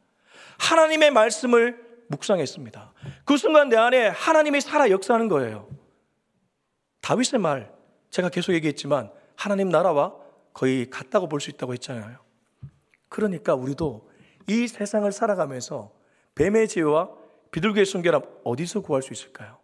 하나님의 0.59 1.09
말씀을 1.09 1.83
묵상했습니다. 2.09 2.93
그 3.25 3.37
순간 3.37 3.69
내 3.69 3.75
안에 3.75 4.07
하나님이 4.09 4.61
살아 4.61 4.91
역사하는 4.91 5.27
거예요. 5.29 5.67
다윗의 7.01 7.39
말, 7.39 7.71
제가 8.11 8.29
계속 8.29 8.53
얘기했지만 8.53 9.16
하나님 9.37 9.69
나라와 9.69 10.13
거의 10.53 10.89
같다고 10.89 11.29
볼 11.29 11.39
수 11.39 11.49
있다고 11.51 11.73
했잖아요. 11.73 12.17
그러니까 13.09 13.55
우리도 13.55 14.09
이 14.47 14.67
세상을 14.67 15.09
살아가면서 15.11 15.93
뱀의 16.35 16.67
지혜와 16.67 17.09
비둘기의 17.51 17.85
순결함 17.85 18.23
어디서 18.43 18.81
구할 18.81 19.01
수 19.01 19.13
있을까요? 19.13 19.59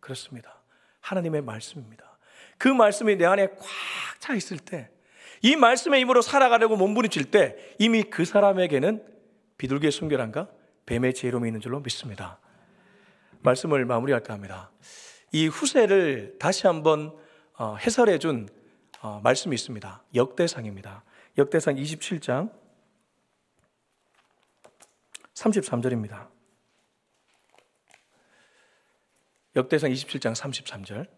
그렇습니다. 0.00 0.62
하나님의 1.00 1.42
말씀입니다. 1.42 2.18
그 2.58 2.68
말씀이 2.68 3.16
내 3.16 3.24
안에 3.24 3.48
꽉 3.48 3.66
차 4.18 4.34
있을 4.34 4.58
때, 4.58 4.90
이 5.42 5.56
말씀의 5.56 6.00
힘으로 6.00 6.22
살아가려고 6.22 6.76
몸부림칠 6.76 7.30
때, 7.30 7.56
이미 7.78 8.02
그 8.02 8.24
사람에게는 8.24 9.04
비둘기의 9.58 9.92
순결함과 9.92 10.48
뱀의 10.86 11.14
지혜로움이 11.14 11.48
있는 11.48 11.60
줄로 11.60 11.80
믿습니다. 11.80 12.38
말씀을 13.42 13.84
마무리할까 13.84 14.32
합니다. 14.32 14.70
이 15.32 15.46
후세를 15.48 16.36
다시 16.38 16.66
한번 16.66 17.08
어, 17.08 17.20
해설해 17.58 18.18
준 18.18 18.48
어, 19.00 19.20
말씀이 19.22 19.54
있습니다. 19.54 20.02
역대상입니다. 20.14 21.04
역대상 21.38 21.76
27장 21.76 22.50
33절입니다. 25.34 26.28
역대상 29.54 29.90
27장 29.90 30.34
33절. 30.34 31.08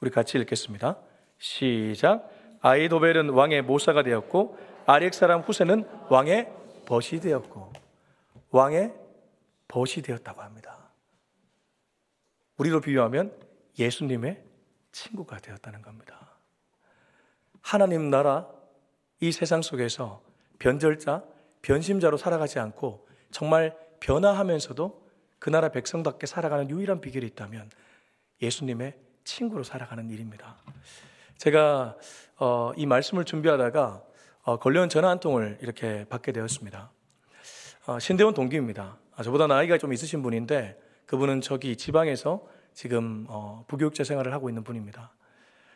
우리 0.00 0.10
같이 0.10 0.38
읽겠습니다. 0.38 0.98
시작. 1.38 2.28
아이도벨은 2.60 3.30
왕의 3.30 3.62
모사가 3.62 4.02
되었고 4.02 4.58
아렉 4.86 5.14
사람 5.14 5.40
후세는 5.40 5.88
왕의 6.08 6.52
벗이 6.86 7.20
되었고 7.20 7.72
왕의 8.50 8.94
벗이 9.68 10.02
되었다고 10.02 10.42
합니다. 10.42 10.90
우리로 12.58 12.80
비유하면 12.80 13.36
예수님의 13.78 14.51
친구가 14.92 15.38
되었다는 15.38 15.82
겁니다. 15.82 16.30
하나님 17.60 18.10
나라 18.10 18.48
이 19.20 19.32
세상 19.32 19.62
속에서 19.62 20.22
변절자, 20.58 21.24
변심자로 21.62 22.16
살아가지 22.16 22.58
않고 22.58 23.06
정말 23.30 23.76
변화하면서도 24.00 25.02
그 25.38 25.50
나라 25.50 25.70
백성답게 25.70 26.26
살아가는 26.26 26.68
유일한 26.70 27.00
비결이 27.00 27.26
있다면 27.28 27.70
예수님의 28.40 28.96
친구로 29.24 29.62
살아가는 29.62 30.08
일입니다. 30.10 30.56
제가 31.38 31.96
어, 32.36 32.72
이 32.76 32.86
말씀을 32.86 33.24
준비하다가 33.24 34.02
어, 34.42 34.58
걸려온 34.58 34.88
전화 34.88 35.08
한 35.08 35.20
통을 35.20 35.58
이렇게 35.60 36.04
받게 36.08 36.32
되었습니다. 36.32 36.90
어, 37.86 37.98
신대원 37.98 38.34
동기입니다. 38.34 38.98
아, 39.14 39.22
저보다 39.22 39.46
나이가 39.46 39.78
좀 39.78 39.92
있으신 39.92 40.22
분인데 40.22 40.80
그분은 41.06 41.40
저기 41.40 41.76
지방에서 41.76 42.44
지금 42.74 43.26
어, 43.28 43.64
부교육자 43.68 44.04
생활을 44.04 44.32
하고 44.32 44.48
있는 44.48 44.64
분입니다. 44.64 45.12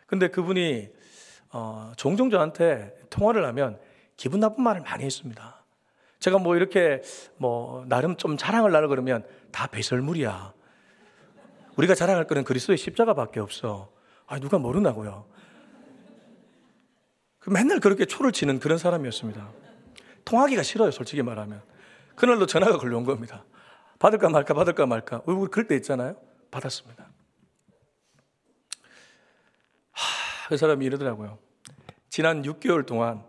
근데 0.07 0.29
그분이 0.29 0.89
어, 1.53 1.93
종종 1.97 2.31
저한테 2.31 2.97
통화를 3.11 3.45
하면 3.47 3.79
기분 4.17 4.41
나쁜 4.41 4.65
말을 4.65 4.83
많이 4.83 5.05
했습니다. 5.05 5.65
제가 6.19 6.39
뭐 6.39 6.57
이렇게 6.57 7.03
뭐 7.37 7.85
나름 7.89 8.17
좀 8.17 8.37
자랑을 8.37 8.73
나려 8.73 8.89
그러면 8.89 9.25
다 9.53 9.67
배설물이야. 9.67 10.55
우리가 11.77 11.95
자랑할 11.95 12.27
거는 12.27 12.45
그리스도의 12.45 12.79
십자가밖에 12.79 13.41
없어. 13.41 13.93
아 14.27 14.39
누가 14.39 14.59
모르나고요. 14.59 15.27
그 17.39 17.51
맨날 17.51 17.79
그렇게 17.79 18.07
초를 18.07 18.33
치는 18.33 18.59
그런 18.59 18.79
사람이었습니다. 18.79 19.49
통하기가 20.25 20.63
싫어요, 20.63 20.91
솔직히 20.91 21.23
말하면. 21.23 21.63
그날로 22.17 22.47
전화가 22.47 22.79
걸려온 22.79 23.05
겁니다. 23.05 23.45
받을까 23.99 24.29
말까, 24.29 24.55
받을까 24.55 24.87
말까. 24.87 25.23
우리 25.27 25.49
그럴 25.49 25.69
때 25.69 25.77
있잖아요. 25.77 26.17
받았습니다. 26.57 27.11
하, 29.93 30.49
그 30.49 30.57
사람이 30.57 30.85
이러더라고요. 30.85 31.39
지난 32.09 32.43
6개월 32.43 32.87
동안 32.87 33.25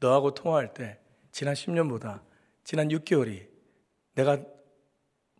너하고 0.00 0.34
통화할 0.34 0.74
때 0.74 1.00
지난 1.32 1.54
10년보다 1.54 2.20
지난 2.64 2.88
6개월이 2.88 3.48
내가 4.14 4.38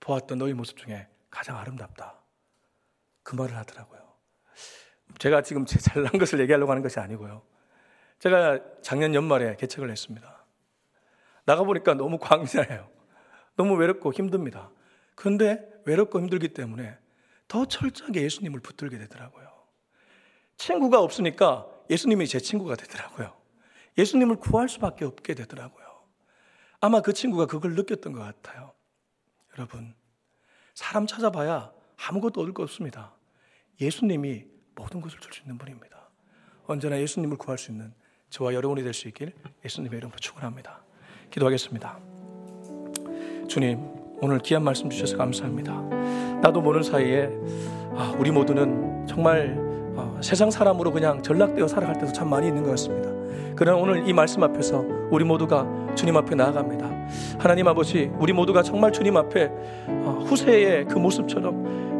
보았던 0.00 0.38
너희 0.38 0.52
모습 0.52 0.76
중에 0.78 1.08
가장 1.30 1.58
아름답다. 1.58 2.20
그 3.22 3.34
말을 3.34 3.56
하더라고요. 3.56 4.00
제가 5.18 5.42
지금 5.42 5.66
제 5.66 5.78
잘난 5.78 6.12
것을 6.12 6.40
얘기하려고 6.40 6.70
하는 6.70 6.82
것이 6.82 7.00
아니고요. 7.00 7.42
제가 8.18 8.60
작년 8.82 9.14
연말에 9.14 9.56
개척을 9.56 9.90
했습니다. 9.90 10.44
나가보니까 11.44 11.94
너무 11.94 12.18
광야예요. 12.18 12.88
너무 13.56 13.74
외롭고 13.74 14.12
힘듭니다. 14.12 14.70
그런데 15.14 15.66
외롭고 15.84 16.20
힘들기 16.20 16.48
때문에 16.48 16.98
더 17.48 17.64
철저하게 17.64 18.22
예수님을 18.22 18.60
붙들게 18.60 18.98
되더라고요. 18.98 19.46
친구가 20.56 21.00
없으니까 21.00 21.66
예수님이 21.90 22.26
제 22.26 22.40
친구가 22.40 22.76
되더라고요. 22.76 23.36
예수님을 23.98 24.36
구할 24.36 24.68
수밖에 24.68 25.04
없게 25.04 25.34
되더라고요. 25.34 25.86
아마 26.80 27.00
그 27.00 27.12
친구가 27.12 27.46
그걸 27.46 27.74
느꼈던 27.74 28.12
것 28.12 28.20
같아요. 28.20 28.72
여러분, 29.56 29.94
사람 30.74 31.06
찾아봐야 31.06 31.72
아무것도 31.96 32.40
얻을 32.42 32.52
거 32.52 32.62
없습니다. 32.62 33.14
예수님이 33.80 34.44
모든 34.74 35.00
것을 35.00 35.18
줄 35.20 35.32
수 35.32 35.40
있는 35.42 35.56
분입니다. 35.56 36.10
언제나 36.66 36.98
예수님을 37.00 37.38
구할 37.38 37.56
수 37.58 37.70
있는 37.70 37.94
저와 38.30 38.52
여러분이 38.54 38.82
될 38.82 38.92
수 38.92 39.08
있길 39.08 39.32
예수님의 39.64 39.98
이름으로 39.98 40.18
축원합니다. 40.18 40.84
기도하겠습니다. 41.30 41.98
주님, 43.48 43.78
오늘 44.20 44.38
귀한 44.40 44.64
말씀 44.64 44.90
주셔서 44.90 45.16
감사합니다. 45.16 45.95
나도 46.42 46.60
모르는 46.60 46.82
사이에 46.82 47.30
아, 47.94 48.14
우리 48.18 48.30
모두는 48.30 49.06
정말 49.06 49.56
어, 49.96 50.18
세상 50.20 50.50
사람으로 50.50 50.92
그냥 50.92 51.22
전락되어 51.22 51.66
살아갈 51.68 51.98
때도 51.98 52.12
참 52.12 52.28
많이 52.28 52.48
있는 52.48 52.62
것 52.62 52.70
같습니다. 52.70 53.10
그러나 53.56 53.78
오늘 53.78 54.06
이 54.06 54.12
말씀 54.12 54.42
앞에서 54.42 54.84
우리 55.10 55.24
모두가 55.24 55.66
주님 55.94 56.16
앞에 56.16 56.34
나아갑니다. 56.34 56.86
하나님 57.38 57.66
아버지, 57.68 58.10
우리 58.18 58.32
모두가 58.32 58.62
정말 58.62 58.92
주님 58.92 59.16
앞에 59.16 59.50
어, 59.88 60.24
후세의 60.26 60.84
그 60.86 60.98
모습처럼 60.98 61.54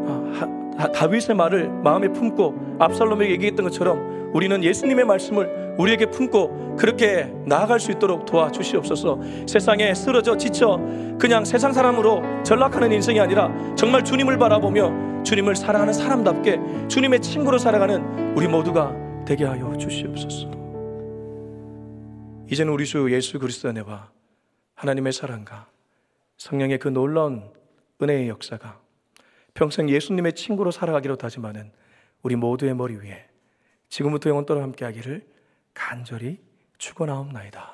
어, 0.07 0.31
하- 0.77 0.91
다윗의 0.91 1.35
말을 1.35 1.69
마음에 1.69 2.07
품고 2.09 2.75
압살롬에게 2.77 3.31
얘기했던 3.33 3.63
것처럼 3.65 4.29
우리는 4.33 4.63
예수님의 4.63 5.05
말씀을 5.05 5.66
우리에게 5.77 6.07
품고 6.07 6.75
그렇게 6.77 7.33
나아갈 7.45 7.79
수 7.79 7.91
있도록 7.91 8.25
도와주시옵소서. 8.25 9.19
세상에 9.47 9.93
쓰러져 9.93 10.37
지쳐 10.37 10.79
그냥 11.19 11.45
세상 11.45 11.73
사람으로 11.73 12.43
전락하는 12.43 12.91
인생이 12.91 13.19
아니라 13.19 13.51
정말 13.75 14.03
주님을 14.03 14.37
바라보며 14.37 15.23
주님을 15.23 15.55
사랑하는 15.55 15.93
사람답게 15.93 16.87
주님의 16.87 17.21
친구로 17.21 17.57
살아가는 17.57 18.35
우리 18.35 18.47
모두가 18.47 18.95
되게 19.25 19.45
하여 19.45 19.75
주시옵소서. 19.77 20.49
이제는 22.49 22.71
우리 22.71 22.85
주 22.85 23.11
예수 23.11 23.39
그리스도 23.39 23.69
안에와 23.69 24.09
하나님의 24.75 25.11
사랑과 25.11 25.67
성령의 26.37 26.77
그 26.77 26.87
놀라운 26.87 27.51
은혜의 28.01 28.29
역사가 28.29 28.79
평생 29.53 29.89
예수님의 29.89 30.33
친구로 30.33 30.71
살아가기로 30.71 31.15
다짐하는 31.15 31.71
우리 32.21 32.35
모두의 32.35 32.75
머리 32.75 32.95
위에 32.95 33.25
지금부터 33.89 34.29
영원토록 34.29 34.61
함께하기를 34.61 35.25
간절히 35.77 36.39
축원하옵나이다. 36.79 37.71